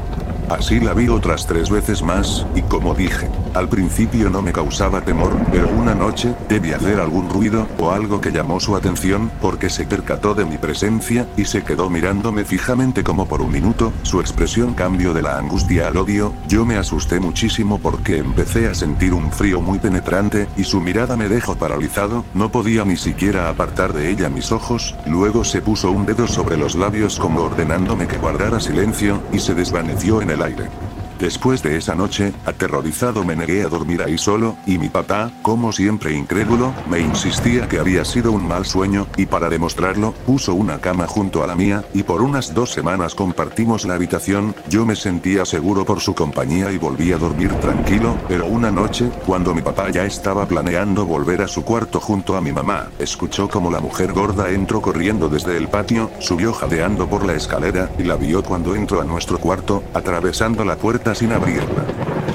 Así 0.50 0.80
la 0.80 0.94
vi 0.94 1.10
otras 1.10 1.48
tres 1.48 1.72
veces 1.72 2.04
más, 2.04 2.46
y 2.56 2.62
como 2.62 2.94
dije, 2.94 3.30
al 3.56 3.68
principio 3.68 4.30
no 4.30 4.44
me 4.44 4.54
causaba 4.54 5.02
temor, 5.02 5.36
pero 5.52 5.68
una 5.70 5.96
noche, 5.96 6.36
debí 6.48 6.72
hacer 6.72 7.00
algún 7.00 7.30
ruido, 7.30 7.68
o 7.80 7.92
algo 7.92 8.22
que 8.22 8.32
llamó 8.32 8.60
su 8.60 8.76
atención, 8.76 9.32
porque 9.42 9.70
se 9.70 9.86
percató 9.86 10.36
de 10.36 10.46
mi 10.46 10.58
presencia, 10.58 11.28
y 11.36 11.46
se 11.46 11.64
quedó 11.64 11.90
mirándome 11.90 12.46
fijamente 12.46 13.04
como 13.04 13.28
por 13.28 13.42
un 13.42 13.52
minuto, 13.52 13.92
su 14.04 14.22
expresión 14.22 14.76
cambió 14.76 15.14
de 15.16 15.24
la 15.24 15.40
angustia 15.40 15.88
al 15.88 15.98
odio, 15.98 16.32
yo 16.48 16.64
me 16.64 16.78
asusté 16.78 17.20
muchísimo 17.20 17.80
porque 17.80 18.20
empecé 18.20 18.68
a 18.68 18.76
sentir 18.76 19.14
un 19.14 19.32
frío 19.32 19.62
muy 19.62 19.80
penetrante, 19.80 20.48
y 20.58 20.64
su 20.64 20.80
mirada 20.80 21.18
me 21.18 21.28
dejó 21.28 21.56
paralizado, 21.56 22.24
no 22.36 22.52
podía 22.52 22.86
ni 22.86 22.98
siquiera 22.98 23.50
apartar 23.50 23.94
de 23.94 24.12
ella 24.12 24.30
mis 24.30 24.52
ojos, 24.52 24.96
luego 25.08 25.44
se 25.44 25.64
puso 25.64 25.90
un 25.90 26.06
dedo 26.06 26.28
sobre 26.28 26.56
los 26.56 26.76
labios 26.76 27.18
como 27.18 27.42
ordenándome 27.42 28.08
que 28.08 28.18
guardara 28.18 28.60
silencio, 28.60 29.24
y 29.34 29.40
se 29.40 29.56
desvaneció 29.56 30.22
en 30.22 30.30
el 30.30 30.36
aire. 30.46 30.95
Después 31.20 31.64
de 31.64 31.78
esa 31.78 31.96
noche, 31.96 32.34
aterrorizado 32.46 33.24
me 33.24 33.38
negué 33.38 33.64
a 33.64 33.70
dormir 33.70 34.04
ahí 34.04 34.18
solo, 34.18 34.58
y 34.66 34.78
mi 34.78 34.90
papá, 34.90 35.32
como 35.42 35.72
siempre 35.72 36.14
incrédulo, 36.14 36.74
me 36.90 37.00
insistía 37.00 37.70
que 37.70 37.80
había 37.80 38.04
sido 38.04 38.34
un 38.34 38.46
mal 38.46 38.66
sueño, 38.66 39.08
y 39.16 39.26
para 39.26 39.48
demostrarlo, 39.48 40.14
puso 40.26 40.54
una 40.54 40.80
cama 40.80 41.08
junto 41.08 41.42
a 41.42 41.48
la 41.48 41.56
mía, 41.56 41.86
y 41.94 42.04
por 42.04 42.22
unas 42.22 42.54
dos 42.54 42.74
semanas 42.74 43.16
compartimos 43.16 43.86
la 43.86 43.94
habitación, 43.94 44.54
yo 44.68 44.86
me 44.86 44.98
sentía 44.98 45.46
seguro 45.46 45.86
por 45.86 46.02
su 46.02 46.14
compañía 46.14 46.70
y 46.72 46.78
volví 46.78 47.14
a 47.14 47.18
dormir 47.18 47.54
tranquilo, 47.62 48.18
pero 48.28 48.46
una 48.48 48.70
noche, 48.70 49.10
cuando 49.26 49.56
mi 49.56 49.62
papá 49.62 49.90
ya 49.92 50.04
estaba 50.06 50.46
planeando 50.46 51.06
volver 51.06 51.42
a 51.42 51.48
su 51.48 51.64
cuarto 51.64 52.02
junto 52.02 52.36
a 52.36 52.42
mi 52.42 52.52
mamá, 52.52 52.90
escuchó 53.00 53.48
como 53.48 53.72
la 53.72 53.80
mujer 53.80 54.12
gorda 54.12 54.50
entró 54.50 54.82
corriendo 54.82 55.30
desde 55.30 55.56
el 55.56 55.70
patio, 55.70 56.12
subió 56.20 56.52
jadeando 56.52 57.08
por 57.08 57.26
la 57.26 57.36
escalera, 57.36 57.90
y 57.98 58.04
la 58.04 58.18
vio 58.18 58.44
cuando 58.44 58.76
entró 58.76 59.00
a 59.00 59.06
nuestro 59.06 59.38
cuarto, 59.38 59.82
atravesando 59.94 60.66
la 60.66 60.76
puerta 60.76 61.05
sin 61.14 61.34
abrirla. 61.34 61.86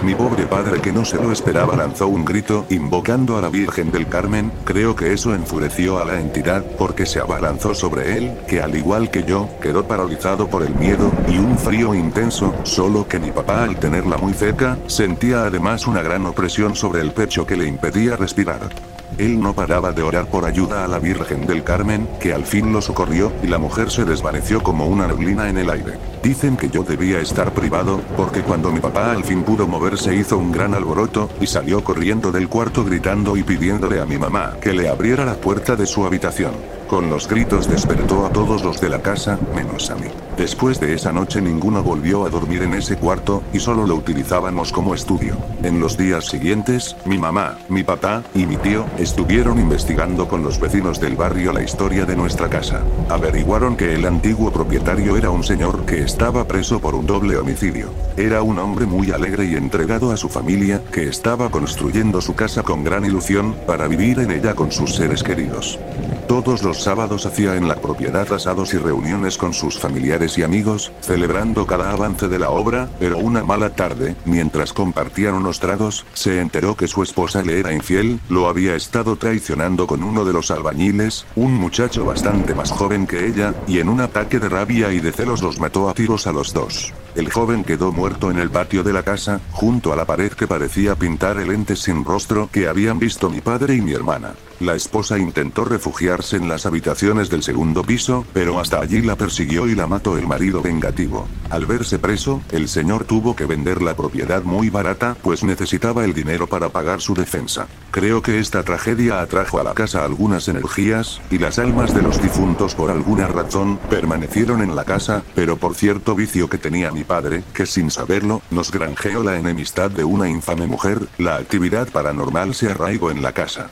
Mi 0.04 0.14
pobre 0.14 0.46
padre 0.46 0.80
que 0.80 0.92
no 0.92 1.04
se 1.04 1.16
lo 1.16 1.30
esperaba 1.30 1.76
lanzó 1.76 2.09
un 2.09 2.24
grito 2.24 2.64
invocando 2.70 3.37
a 3.37 3.42
la 3.42 3.50
Virgen 3.50 3.90
del 3.90 4.09
Carmen, 4.09 4.50
creo 4.64 4.96
que 4.96 5.12
eso 5.12 5.35
enfureció 5.35 5.98
a 5.98 6.06
la 6.06 6.20
entidad 6.20 6.64
porque 6.78 7.04
se 7.04 7.20
abalanzó 7.20 7.74
sobre 7.74 8.16
él, 8.16 8.33
que 8.48 8.62
al 8.62 8.74
igual 8.74 9.11
que 9.11 9.24
yo, 9.24 9.50
quedó 9.61 9.87
paralizado 9.87 10.48
por 10.48 10.62
el 10.62 10.74
miedo 10.74 11.12
y 11.28 11.37
un 11.37 11.59
frío 11.59 11.94
intenso, 11.94 12.54
solo 12.62 13.06
que 13.09 13.18
mi 13.18 13.30
papá 13.30 13.64
al 13.64 13.76
tenerla 13.76 14.16
muy 14.16 14.33
cerca, 14.33 14.78
sentía 14.87 15.42
además 15.42 15.87
una 15.87 16.00
gran 16.00 16.24
opresión 16.24 16.74
sobre 16.74 17.02
el 17.02 17.12
pecho 17.12 17.46
que 17.46 17.56
le 17.56 17.66
impedía 17.66 18.16
respirar. 18.16 18.70
Él 19.18 19.40
no 19.40 19.55
paraba 19.55 19.92
de 19.92 20.03
orar 20.03 20.27
por 20.27 20.44
ayuda 20.44 20.85
a 20.85 20.88
la 20.88 20.99
Virgen 20.99 21.46
del 21.46 21.62
Carmen, 21.62 22.09
que 22.20 22.33
al 22.33 22.44
fin 22.44 22.73
lo 22.73 22.81
socorrió, 22.81 23.33
y 23.42 23.46
la 23.46 23.59
mujer 23.59 23.90
se 23.90 24.05
desvaneció 24.05 24.62
como 24.62 24.87
una 24.87 25.07
neblina 25.07 25.49
en 25.49 25.59
el 25.59 25.70
aire. 25.70 25.99
Dicen 26.23 26.57
que 26.57 26.70
yo 26.70 26.83
debía 26.83 27.20
estar 27.20 27.53
privado, 27.53 28.01
porque 28.16 28.42
cuando 28.42 28.70
mi 28.70 28.81
papá 28.81 29.12
al 29.12 29.25
fin 29.25 29.42
pudo 29.42 29.66
moverse 29.66 30.14
hizo 30.14 30.38
un 30.38 30.53
gran 30.53 30.75
alboroto, 30.75 31.29
y 31.40 31.46
salió 31.46 31.85
corriendo 31.85 32.33
del 32.33 32.49
cuarto 32.49 32.85
gritando 32.85 33.37
y 33.37 33.42
pidiéndole 33.42 34.01
a 34.01 34.07
mi 34.07 34.18
mamá 34.18 34.57
que 34.61 34.73
le 34.73 34.88
abriera 34.88 35.25
la 35.25 35.35
puerta 35.35 35.77
de 35.77 35.87
su 35.87 36.05
habitación. 36.05 36.80
Con 36.90 37.09
los 37.09 37.29
gritos 37.29 37.68
despertó 37.68 38.26
a 38.26 38.31
todos 38.31 38.64
los 38.64 38.81
de 38.81 38.88
la 38.88 39.00
casa, 39.00 39.38
menos 39.55 39.92
a 39.92 39.94
mí. 39.94 40.09
Después 40.37 40.81
de 40.81 40.92
esa 40.92 41.12
noche 41.12 41.40
ninguno 41.40 41.85
volvió 41.85 42.26
a 42.26 42.31
dormir 42.31 42.62
en 42.62 42.74
ese 42.74 42.96
cuarto, 42.96 43.44
y 43.53 43.61
solo 43.61 43.87
lo 43.87 43.94
utilizábamos 43.94 44.72
como 44.72 44.92
estudio. 44.92 45.37
En 45.62 45.79
los 45.79 45.96
días 45.96 46.26
siguientes, 46.26 46.96
mi 47.05 47.16
mamá, 47.16 47.59
mi 47.68 47.85
papá, 47.85 48.24
y 48.35 48.44
mi 48.44 48.57
tío, 48.57 48.87
estuvieron 48.98 49.61
investigando 49.61 50.26
con 50.26 50.42
los 50.42 50.59
vecinos 50.59 50.98
del 50.98 51.14
barrio 51.14 51.53
la 51.53 51.62
historia 51.62 52.07
de 52.07 52.16
nuestra 52.16 52.48
casa. 52.48 52.83
Averiguaron 53.09 53.76
que 53.76 53.94
el 53.94 54.05
antiguo 54.05 54.50
propietario 54.50 55.16
era 55.16 55.31
un 55.31 55.44
señor 55.44 55.87
que 55.87 56.03
estaba 56.03 56.48
preso 56.48 56.81
por 56.81 56.96
un 56.96 57.07
doble 57.07 57.37
homicidio. 57.37 57.90
Era 58.16 58.42
un 58.42 58.59
hombre 58.59 58.87
muy 58.87 59.12
alegre 59.12 59.44
y 59.44 59.55
entregado 59.55 60.11
a 60.11 60.16
su 60.16 60.29
familia, 60.29 60.83
que 60.90 61.07
estaba 61.07 61.50
construyendo 61.50 62.20
su 62.20 62.35
casa 62.35 62.64
con 62.64 62.83
gran 62.83 63.05
ilusión, 63.05 63.55
para 63.64 63.87
vivir 63.87 64.18
en 64.18 64.33
ella 64.33 64.55
con 64.55 64.72
sus 64.72 64.96
seres 64.96 65.22
queridos. 65.22 65.79
Todos 66.26 66.62
los 66.62 66.80
sábados 66.83 67.27
hacía 67.27 67.57
en 67.57 67.69
la 67.69 67.77
propiedad 67.77 68.33
asados 68.33 68.75
y 68.75 68.79
reuniones 68.79 69.37
con 69.37 69.53
sus 69.53 69.79
familiares 69.79 70.38
y 70.38 70.43
amigos, 70.43 70.93
celebrando 71.01 71.66
cada 71.66 71.90
avance 71.90 72.29
de 72.29 72.38
la 72.38 72.51
obra, 72.51 72.88
pero 72.99 73.19
una 73.19 73.45
mala 73.45 73.71
tarde, 73.71 74.16
mientras 74.25 74.73
compartían 74.73 75.35
unos 75.35 75.61
tragos, 75.61 76.07
se 76.14 76.40
enteró 76.40 76.77
que 76.77 76.88
su 76.88 77.03
esposa 77.03 77.43
le 77.43 77.61
era 77.61 77.73
infiel, 77.73 78.21
lo 78.29 78.49
había 78.49 78.75
estado 78.75 79.16
traicionando 79.16 79.87
con 79.87 80.03
uno 80.03 80.25
de 80.25 80.33
los 80.33 80.51
albañiles, 80.51 81.27
un 81.37 81.55
muchacho 81.55 82.05
bastante 82.05 82.55
más 82.55 82.71
joven 82.71 83.07
que 83.07 83.27
ella, 83.27 83.55
y 83.66 83.79
en 83.79 83.88
un 83.88 84.01
ataque 84.01 84.38
de 84.38 84.49
rabia 84.49 84.93
y 84.93 85.01
de 85.01 85.12
celos 85.12 85.43
los 85.43 85.61
mató 85.61 85.88
a 85.88 85.95
tiros 85.95 86.27
a 86.27 86.33
los 86.33 86.53
dos. 86.53 86.93
El 87.14 87.31
joven 87.31 87.64
quedó 87.64 87.93
muerto 87.93 88.31
en 88.31 88.38
el 88.38 88.51
patio 88.51 88.83
de 88.83 88.93
la 88.93 89.03
casa, 89.03 89.40
junto 89.51 89.93
a 89.93 89.97
la 89.97 90.05
pared 90.05 90.33
que 90.33 90.47
parecía 90.47 90.95
pintar 90.95 91.38
el 91.38 91.51
ente 91.51 91.77
sin 91.77 92.05
rostro 92.05 92.49
que 92.53 92.69
habían 92.69 92.99
visto 92.99 93.29
mi 93.29 93.40
padre 93.40 93.75
y 93.75 93.81
mi 93.81 93.93
hermana. 93.93 94.35
La 94.61 94.75
esposa 94.75 95.18
intentó 95.18 95.64
refugiarse 95.64 96.37
en 96.37 96.46
las 96.46 96.66
habitaciones 96.66 97.31
del 97.31 97.42
segundo 97.42 97.83
piso, 97.83 98.27
pero 98.35 98.61
hasta 98.61 98.79
allí 98.79 99.01
la 99.01 99.16
persiguió 99.16 99.66
y 99.66 99.75
la 99.75 99.87
mató 99.87 100.18
el 100.18 100.27
marido 100.27 100.61
vengativo. 100.61 101.27
Al 101.49 101.64
verse 101.64 101.99
preso, 101.99 102.42
el 102.53 102.68
señor 102.68 103.05
tuvo 103.05 103.35
que 103.35 103.46
vender 103.46 103.81
la 103.81 103.96
propiedad 103.96 104.42
muy 104.42 104.68
barata, 104.68 105.16
pues 105.23 105.42
necesitaba 105.44 106.05
el 106.05 106.12
dinero 106.12 106.46
para 106.46 106.68
pagar 106.68 107.01
su 107.01 107.14
defensa. 107.14 107.68
Creo 107.90 108.20
que 108.20 108.38
esta 108.38 108.62
tragedia 108.62 109.23
atrajo 109.23 109.59
a 109.59 109.64
la 109.64 109.73
casa 109.73 110.05
algunas 110.05 110.46
energías, 110.46 111.23
y 111.31 111.38
las 111.38 111.59
almas 111.59 111.94
de 111.94 112.03
los 112.03 112.20
difuntos 112.20 112.75
por 112.75 112.90
alguna 112.90 113.29
razón, 113.29 113.79
permanecieron 113.88 114.61
en 114.61 114.77
la 114.77 114.85
casa, 114.85 115.23
pero 115.35 115.57
por 115.57 115.75
cierto 115.75 116.14
vicio 116.14 116.51
que 116.51 116.59
tenía 116.59 116.92
mi 116.92 117.03
padre, 117.03 117.44
que 117.55 117.64
sin 117.64 117.90
saberlo, 117.90 118.42
nos 118.51 118.70
granjeó 118.70 119.23
la 119.23 119.38
enemistad 119.38 119.90
de 119.90 120.05
una 120.05 120.29
infame 120.29 120.66
mujer, 120.66 121.09
la 121.16 121.37
actividad 121.37 121.88
paranormal 121.88 122.55
se 122.55 122.70
arraigó 122.70 123.11
en 123.11 123.23
la 123.23 123.33
casa. 123.33 123.70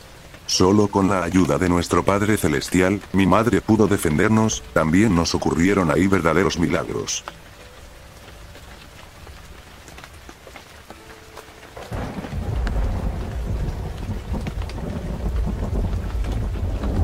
Solo 0.49 0.89
con 0.89 1.11
la 1.11 1.25
ayuda 1.25 1.59
de 1.59 1.69
nuestro 1.69 2.03
Padre 2.03 2.39
Celestial, 2.39 3.03
mi 3.13 3.27
madre 3.27 3.61
pudo 3.61 3.87
defendernos, 3.87 4.63
también 4.73 5.15
nos 5.15 5.35
ocurrieron 5.35 5.91
ahí 5.91 6.07
verdaderos 6.07 6.59
milagros. 6.59 7.23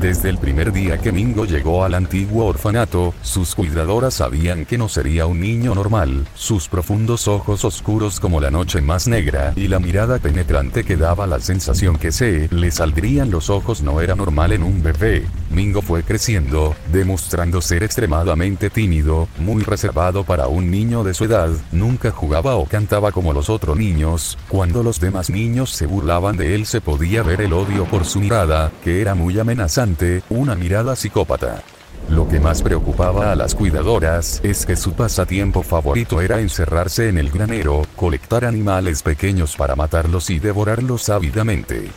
Desde 0.05 0.29
el 0.29 0.37
primer 0.37 0.71
día 0.71 0.99
que 0.99 1.11
Mingo 1.11 1.45
llegó 1.45 1.83
al 1.83 1.95
antiguo 1.95 2.45
orfanato, 2.45 3.15
sus 3.23 3.55
cuidadoras 3.55 4.13
sabían 4.13 4.67
que 4.67 4.77
no 4.77 4.87
sería 4.87 5.25
un 5.25 5.39
niño 5.39 5.73
normal, 5.73 6.27
sus 6.35 6.67
profundos 6.67 7.27
ojos 7.27 7.65
oscuros 7.65 8.19
como 8.19 8.39
la 8.39 8.51
noche 8.51 8.81
más 8.81 9.07
negra 9.07 9.53
y 9.55 9.67
la 9.67 9.79
mirada 9.79 10.19
penetrante 10.19 10.83
que 10.83 10.95
daba 10.95 11.25
la 11.25 11.39
sensación 11.39 11.97
que 11.97 12.11
se 12.11 12.47
le 12.51 12.69
saldrían 12.69 13.31
los 13.31 13.49
ojos 13.49 13.81
no 13.81 13.99
era 13.99 14.13
normal 14.13 14.51
en 14.51 14.61
un 14.61 14.83
bebé. 14.83 15.25
Mingo 15.55 15.81
fue 15.81 16.03
creciendo, 16.03 16.75
demostrando 16.91 17.61
ser 17.61 17.81
extremadamente 17.81 18.69
tímido, 18.69 19.29
muy 19.39 19.63
reservado 19.63 20.25
para 20.25 20.47
un 20.49 20.69
niño 20.69 21.05
de 21.05 21.13
su 21.13 21.23
edad, 21.23 21.49
nunca 21.71 22.11
jugaba 22.11 22.57
o 22.57 22.65
cantaba 22.65 23.13
como 23.13 23.31
los 23.31 23.49
otros 23.49 23.77
niños, 23.77 24.37
cuando 24.49 24.83
los 24.83 24.99
demás 24.99 25.29
niños 25.29 25.69
se 25.69 25.85
burlaban 25.85 26.35
de 26.35 26.55
él 26.55 26.65
se 26.65 26.81
podía 26.81 27.23
ver 27.23 27.39
el 27.39 27.53
odio 27.53 27.85
por 27.85 28.03
su 28.03 28.19
mirada, 28.19 28.69
que 28.83 28.99
era 28.99 29.15
muy 29.15 29.39
amenazante 29.39 30.23
una 30.29 30.55
mirada 30.55 30.93
psicópata. 30.97 31.63
Lo 32.09 32.27
que 32.27 32.41
más 32.41 32.61
preocupaba 32.61 33.31
a 33.31 33.35
las 33.35 33.55
cuidadoras 33.55 34.41
es 34.43 34.65
que 34.65 34.75
su 34.75 34.91
pasatiempo 34.91 35.63
favorito 35.63 36.19
era 36.19 36.41
encerrarse 36.41 37.07
en 37.07 37.17
el 37.17 37.31
granero, 37.31 37.83
colectar 37.95 38.43
animales 38.43 39.01
pequeños 39.01 39.55
para 39.55 39.77
matarlos 39.77 40.29
y 40.29 40.39
devorarlos 40.39 41.07
ávidamente. 41.07 41.89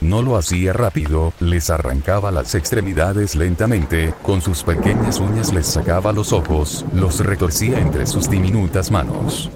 No 0.00 0.22
lo 0.22 0.36
hacía 0.36 0.72
rápido, 0.72 1.32
les 1.40 1.70
arrancaba 1.70 2.30
las 2.30 2.54
extremidades 2.54 3.34
lentamente, 3.34 4.14
con 4.22 4.40
sus 4.40 4.62
pequeñas 4.62 5.20
uñas 5.20 5.52
les 5.52 5.66
sacaba 5.66 6.12
los 6.12 6.32
ojos, 6.32 6.84
los 6.94 7.20
retorcía 7.20 7.78
entre 7.80 8.06
sus 8.06 8.28
diminutas 8.30 8.90
manos 8.90 9.50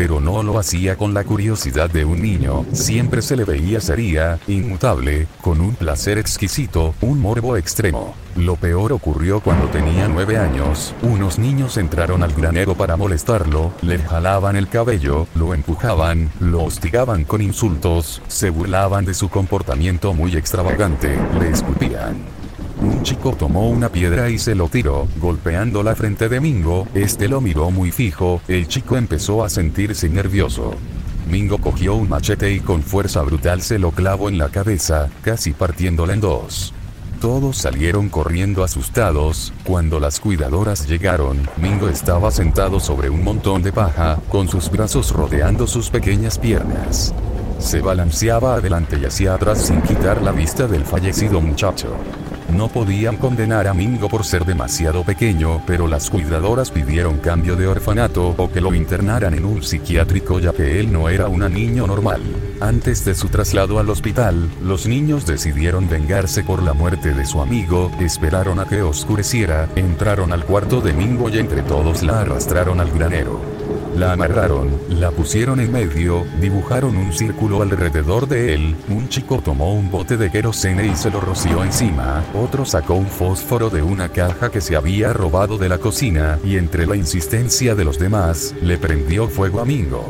pero 0.00 0.18
no 0.18 0.42
lo 0.42 0.58
hacía 0.58 0.96
con 0.96 1.12
la 1.12 1.24
curiosidad 1.24 1.90
de 1.90 2.06
un 2.06 2.22
niño, 2.22 2.64
siempre 2.72 3.20
se 3.20 3.36
le 3.36 3.44
veía 3.44 3.82
seria, 3.82 4.38
inmutable, 4.48 5.26
con 5.42 5.60
un 5.60 5.74
placer 5.74 6.16
exquisito, 6.16 6.94
un 7.02 7.20
morbo 7.20 7.54
extremo. 7.58 8.14
Lo 8.34 8.56
peor 8.56 8.94
ocurrió 8.94 9.40
cuando 9.40 9.66
tenía 9.66 10.08
nueve 10.08 10.38
años, 10.38 10.94
unos 11.02 11.38
niños 11.38 11.76
entraron 11.76 12.22
al 12.22 12.32
granero 12.32 12.74
para 12.74 12.96
molestarlo, 12.96 13.72
le 13.82 13.98
jalaban 13.98 14.56
el 14.56 14.68
cabello, 14.68 15.26
lo 15.34 15.52
empujaban, 15.52 16.30
lo 16.40 16.62
hostigaban 16.64 17.24
con 17.24 17.42
insultos, 17.42 18.22
se 18.26 18.48
burlaban 18.48 19.04
de 19.04 19.12
su 19.12 19.28
comportamiento 19.28 20.14
muy 20.14 20.34
extravagante, 20.34 21.14
le 21.38 21.50
escupían. 21.50 22.39
Un 22.82 23.02
chico 23.02 23.34
tomó 23.36 23.68
una 23.68 23.90
piedra 23.90 24.30
y 24.30 24.38
se 24.38 24.54
lo 24.54 24.68
tiró, 24.68 25.06
golpeando 25.18 25.82
la 25.82 25.94
frente 25.94 26.30
de 26.30 26.40
Mingo, 26.40 26.88
este 26.94 27.28
lo 27.28 27.42
miró 27.42 27.70
muy 27.70 27.92
fijo, 27.92 28.40
el 28.48 28.68
chico 28.68 28.96
empezó 28.96 29.44
a 29.44 29.50
sentirse 29.50 30.08
nervioso. 30.08 30.74
Mingo 31.30 31.58
cogió 31.58 31.94
un 31.94 32.08
machete 32.08 32.52
y 32.52 32.60
con 32.60 32.82
fuerza 32.82 33.20
brutal 33.22 33.60
se 33.60 33.78
lo 33.78 33.90
clavó 33.90 34.30
en 34.30 34.38
la 34.38 34.48
cabeza, 34.48 35.10
casi 35.22 35.52
partiéndola 35.52 36.14
en 36.14 36.20
dos. 36.20 36.72
Todos 37.20 37.58
salieron 37.58 38.08
corriendo 38.08 38.64
asustados, 38.64 39.52
cuando 39.64 40.00
las 40.00 40.18
cuidadoras 40.18 40.88
llegaron, 40.88 41.46
Mingo 41.58 41.86
estaba 41.86 42.30
sentado 42.30 42.80
sobre 42.80 43.10
un 43.10 43.22
montón 43.22 43.62
de 43.62 43.72
paja, 43.72 44.18
con 44.30 44.48
sus 44.48 44.70
brazos 44.70 45.12
rodeando 45.12 45.66
sus 45.66 45.90
pequeñas 45.90 46.38
piernas. 46.38 47.14
Se 47.60 47.80
balanceaba 47.80 48.54
adelante 48.54 48.98
y 49.00 49.04
hacia 49.04 49.34
atrás 49.34 49.66
sin 49.66 49.82
quitar 49.82 50.22
la 50.22 50.32
vista 50.32 50.66
del 50.66 50.84
fallecido 50.84 51.40
muchacho. 51.40 51.94
No 52.52 52.68
podían 52.68 53.16
condenar 53.16 53.68
a 53.68 53.74
Mingo 53.74 54.08
por 54.08 54.24
ser 54.24 54.44
demasiado 54.44 55.04
pequeño, 55.04 55.62
pero 55.66 55.86
las 55.86 56.10
cuidadoras 56.10 56.70
pidieron 56.70 57.18
cambio 57.18 57.54
de 57.54 57.68
orfanato 57.68 58.34
o 58.36 58.50
que 58.50 58.60
lo 58.60 58.74
internaran 58.74 59.34
en 59.34 59.44
un 59.44 59.62
psiquiátrico 59.62 60.40
ya 60.40 60.52
que 60.52 60.80
él 60.80 60.92
no 60.92 61.08
era 61.08 61.28
un 61.28 61.40
niño 61.52 61.86
normal. 61.86 62.22
Antes 62.60 63.04
de 63.04 63.14
su 63.14 63.28
traslado 63.28 63.78
al 63.78 63.88
hospital, 63.88 64.50
los 64.62 64.86
niños 64.86 65.26
decidieron 65.26 65.88
vengarse 65.88 66.42
por 66.42 66.62
la 66.62 66.72
muerte 66.72 67.14
de 67.14 67.24
su 67.24 67.40
amigo, 67.40 67.92
esperaron 68.00 68.58
a 68.58 68.64
que 68.66 68.82
oscureciera, 68.82 69.68
entraron 69.76 70.32
al 70.32 70.44
cuarto 70.44 70.80
de 70.80 70.92
Mingo 70.92 71.28
y 71.28 71.38
entre 71.38 71.62
todos 71.62 72.02
la 72.02 72.22
arrastraron 72.22 72.80
al 72.80 72.90
granero. 72.90 73.59
La 73.96 74.12
amarraron, 74.12 74.80
la 74.88 75.10
pusieron 75.10 75.60
en 75.60 75.72
medio, 75.72 76.24
dibujaron 76.40 76.96
un 76.96 77.12
círculo 77.12 77.62
alrededor 77.62 78.28
de 78.28 78.54
él, 78.54 78.76
un 78.88 79.08
chico 79.08 79.40
tomó 79.42 79.74
un 79.74 79.90
bote 79.90 80.16
de 80.16 80.30
querosene 80.30 80.86
y 80.86 80.96
se 80.96 81.10
lo 81.10 81.20
roció 81.20 81.64
encima, 81.64 82.24
otro 82.34 82.64
sacó 82.64 82.94
un 82.94 83.06
fósforo 83.06 83.68
de 83.68 83.82
una 83.82 84.08
caja 84.08 84.50
que 84.50 84.60
se 84.60 84.76
había 84.76 85.12
robado 85.12 85.58
de 85.58 85.68
la 85.68 85.78
cocina, 85.78 86.38
y 86.44 86.56
entre 86.56 86.86
la 86.86 86.96
insistencia 86.96 87.74
de 87.74 87.84
los 87.84 87.98
demás, 87.98 88.54
le 88.62 88.78
prendió 88.78 89.28
fuego 89.28 89.60
a 89.60 89.64
Mingo. 89.64 90.08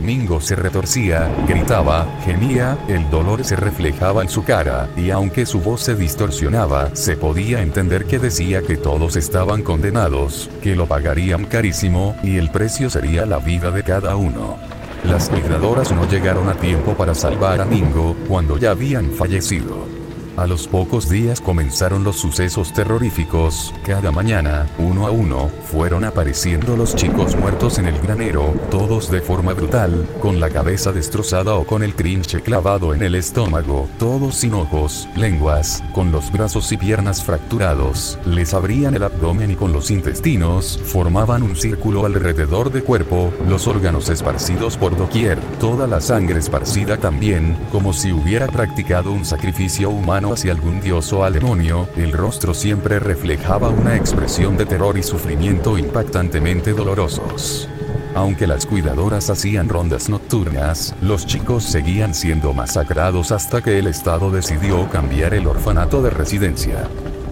Mingo 0.00 0.40
se 0.40 0.54
retorcía, 0.54 1.28
gritaba, 1.46 2.06
gemía, 2.24 2.78
el 2.88 3.10
dolor 3.10 3.44
se 3.44 3.56
reflejaba 3.56 4.22
en 4.22 4.28
su 4.28 4.44
cara, 4.44 4.88
y 4.96 5.10
aunque 5.10 5.44
su 5.44 5.60
voz 5.60 5.82
se 5.82 5.94
distorsionaba, 5.96 6.94
se 6.94 7.16
podía 7.16 7.62
entender 7.62 8.04
que 8.04 8.18
decía 8.18 8.62
que 8.62 8.76
todos 8.76 9.16
estaban 9.16 9.62
condenados, 9.62 10.50
que 10.62 10.76
lo 10.76 10.86
pagarían 10.86 11.46
carísimo, 11.46 12.16
y 12.22 12.36
el 12.36 12.50
precio 12.50 12.90
sería 12.90 13.26
la 13.26 13.38
vida 13.38 13.70
de 13.70 13.82
cada 13.82 14.14
uno. 14.16 14.56
Las 15.04 15.28
cuidadoras 15.28 15.92
no 15.92 16.08
llegaron 16.08 16.48
a 16.48 16.54
tiempo 16.54 16.94
para 16.94 17.14
salvar 17.14 17.60
a 17.60 17.64
Mingo, 17.64 18.16
cuando 18.28 18.56
ya 18.56 18.70
habían 18.70 19.10
fallecido. 19.10 19.97
A 20.38 20.46
los 20.46 20.68
pocos 20.68 21.08
días 21.08 21.40
comenzaron 21.40 22.04
los 22.04 22.14
sucesos 22.14 22.72
terroríficos, 22.72 23.74
cada 23.84 24.12
mañana, 24.12 24.68
uno 24.78 25.08
a 25.08 25.10
uno, 25.10 25.50
fueron 25.64 26.04
apareciendo 26.04 26.76
los 26.76 26.94
chicos 26.94 27.34
muertos 27.34 27.78
en 27.78 27.86
el 27.86 27.98
granero, 27.98 28.54
todos 28.70 29.10
de 29.10 29.20
forma 29.20 29.52
brutal, 29.52 30.06
con 30.20 30.38
la 30.38 30.48
cabeza 30.48 30.92
destrozada 30.92 31.56
o 31.56 31.66
con 31.66 31.82
el 31.82 31.94
trinche 31.94 32.40
clavado 32.40 32.94
en 32.94 33.02
el 33.02 33.16
estómago, 33.16 33.88
todos 33.98 34.36
sin 34.36 34.54
ojos, 34.54 35.08
lenguas, 35.16 35.82
con 35.92 36.12
los 36.12 36.30
brazos 36.30 36.70
y 36.70 36.76
piernas 36.76 37.24
fracturados, 37.24 38.16
les 38.24 38.54
abrían 38.54 38.94
el 38.94 39.02
abdomen 39.02 39.50
y 39.50 39.56
con 39.56 39.72
los 39.72 39.90
intestinos, 39.90 40.80
formaban 40.84 41.42
un 41.42 41.56
círculo 41.56 42.06
alrededor 42.06 42.70
del 42.70 42.84
cuerpo, 42.84 43.32
los 43.48 43.66
órganos 43.66 44.08
esparcidos 44.08 44.76
por 44.76 44.96
doquier, 44.96 45.40
toda 45.58 45.88
la 45.88 46.00
sangre 46.00 46.38
esparcida 46.38 46.96
también, 46.96 47.58
como 47.72 47.92
si 47.92 48.12
hubiera 48.12 48.46
practicado 48.46 49.10
un 49.10 49.24
sacrificio 49.24 49.90
humano 49.90 50.27
hacia 50.32 50.52
algún 50.52 50.80
dios 50.80 51.12
o 51.12 51.24
al 51.24 51.34
demonio, 51.34 51.88
el 51.96 52.12
rostro 52.12 52.54
siempre 52.54 52.98
reflejaba 52.98 53.68
una 53.68 53.96
expresión 53.96 54.56
de 54.56 54.66
terror 54.66 54.98
y 54.98 55.02
sufrimiento 55.02 55.78
impactantemente 55.78 56.72
dolorosos. 56.72 57.68
Aunque 58.14 58.46
las 58.46 58.66
cuidadoras 58.66 59.30
hacían 59.30 59.68
rondas 59.68 60.08
nocturnas, 60.08 60.94
los 61.02 61.26
chicos 61.26 61.64
seguían 61.64 62.14
siendo 62.14 62.52
masacrados 62.52 63.30
hasta 63.30 63.62
que 63.62 63.78
el 63.78 63.86
Estado 63.86 64.30
decidió 64.30 64.88
cambiar 64.90 65.34
el 65.34 65.46
orfanato 65.46 66.02
de 66.02 66.10
residencia. 66.10 66.88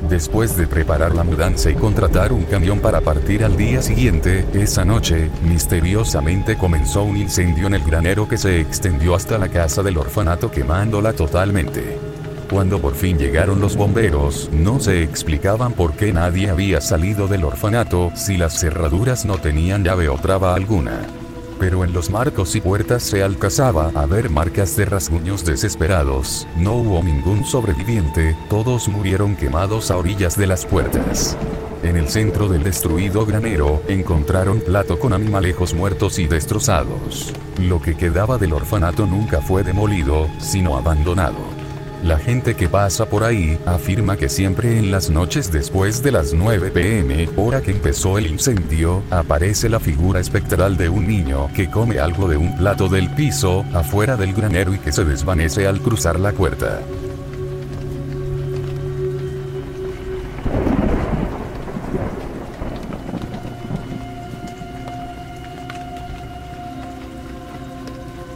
Después 0.08 0.56
de 0.56 0.68
preparar 0.68 1.14
la 1.14 1.24
mudanza 1.24 1.70
y 1.70 1.74
contratar 1.74 2.32
un 2.32 2.44
camión 2.44 2.78
para 2.78 3.00
partir 3.00 3.44
al 3.44 3.56
día 3.56 3.82
siguiente, 3.82 4.46
esa 4.54 4.84
noche, 4.84 5.30
misteriosamente 5.42 6.56
comenzó 6.56 7.02
un 7.02 7.16
incendio 7.16 7.66
en 7.66 7.74
el 7.74 7.82
granero 7.82 8.28
que 8.28 8.38
se 8.38 8.60
extendió 8.60 9.16
hasta 9.16 9.38
la 9.38 9.48
casa 9.48 9.82
del 9.82 9.98
orfanato 9.98 10.52
quemándola 10.52 11.12
totalmente. 11.12 12.05
Cuando 12.50 12.80
por 12.80 12.94
fin 12.94 13.18
llegaron 13.18 13.60
los 13.60 13.76
bomberos, 13.76 14.48
no 14.52 14.78
se 14.80 15.02
explicaban 15.02 15.72
por 15.72 15.94
qué 15.94 16.12
nadie 16.12 16.50
había 16.50 16.80
salido 16.80 17.26
del 17.26 17.44
orfanato 17.44 18.12
si 18.14 18.36
las 18.36 18.58
cerraduras 18.60 19.24
no 19.24 19.38
tenían 19.38 19.82
llave 19.84 20.08
o 20.08 20.16
traba 20.16 20.54
alguna 20.54 21.06
pero 21.58 21.84
en 21.84 21.92
los 21.92 22.10
marcos 22.10 22.54
y 22.54 22.60
puertas 22.60 23.02
se 23.02 23.22
alcanzaba 23.22 23.90
a 23.94 24.06
ver 24.06 24.30
marcas 24.30 24.76
de 24.76 24.84
rasguños 24.84 25.44
desesperados. 25.44 26.46
No 26.56 26.74
hubo 26.74 27.02
ningún 27.02 27.44
sobreviviente, 27.44 28.36
todos 28.48 28.88
murieron 28.88 29.36
quemados 29.36 29.90
a 29.90 29.96
orillas 29.96 30.36
de 30.36 30.46
las 30.46 30.66
puertas. 30.66 31.36
En 31.82 31.96
el 31.96 32.08
centro 32.08 32.48
del 32.48 32.62
destruido 32.62 33.24
granero, 33.24 33.82
encontraron 33.88 34.60
plato 34.60 34.98
con 34.98 35.12
animalejos 35.12 35.74
muertos 35.74 36.18
y 36.18 36.26
destrozados. 36.26 37.32
Lo 37.60 37.80
que 37.80 37.96
quedaba 37.96 38.38
del 38.38 38.52
orfanato 38.52 39.06
nunca 39.06 39.40
fue 39.40 39.62
demolido, 39.62 40.28
sino 40.38 40.76
abandonado. 40.76 41.55
La 42.06 42.20
gente 42.20 42.54
que 42.54 42.68
pasa 42.68 43.06
por 43.06 43.24
ahí 43.24 43.58
afirma 43.66 44.16
que 44.16 44.28
siempre 44.28 44.78
en 44.78 44.92
las 44.92 45.10
noches 45.10 45.50
después 45.50 46.04
de 46.04 46.12
las 46.12 46.32
9 46.34 46.70
pm, 46.70 47.28
hora 47.34 47.60
que 47.60 47.72
empezó 47.72 48.16
el 48.16 48.28
incendio, 48.28 49.02
aparece 49.10 49.68
la 49.68 49.80
figura 49.80 50.20
espectral 50.20 50.76
de 50.76 50.88
un 50.88 51.08
niño 51.08 51.50
que 51.52 51.68
come 51.68 51.98
algo 51.98 52.28
de 52.28 52.36
un 52.36 52.56
plato 52.56 52.88
del 52.88 53.10
piso, 53.10 53.64
afuera 53.74 54.16
del 54.16 54.34
granero 54.34 54.72
y 54.72 54.78
que 54.78 54.92
se 54.92 55.04
desvanece 55.04 55.66
al 55.66 55.80
cruzar 55.80 56.20
la 56.20 56.30
puerta. 56.30 56.80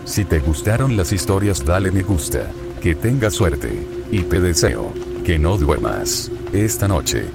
Si 0.05 0.25
te 0.25 0.41
gustaron 0.41 0.97
las 0.97 1.13
historias 1.13 1.65
dale 1.65 1.93
me 1.93 2.03
gusta. 2.03 2.51
Que 2.81 2.95
tengas 2.95 3.35
suerte. 3.35 3.87
Y 4.11 4.23
te 4.23 4.41
deseo 4.41 4.93
que 5.25 5.39
no 5.39 5.59
duermas 5.59 6.31
esta 6.53 6.89
noche. 6.89 7.27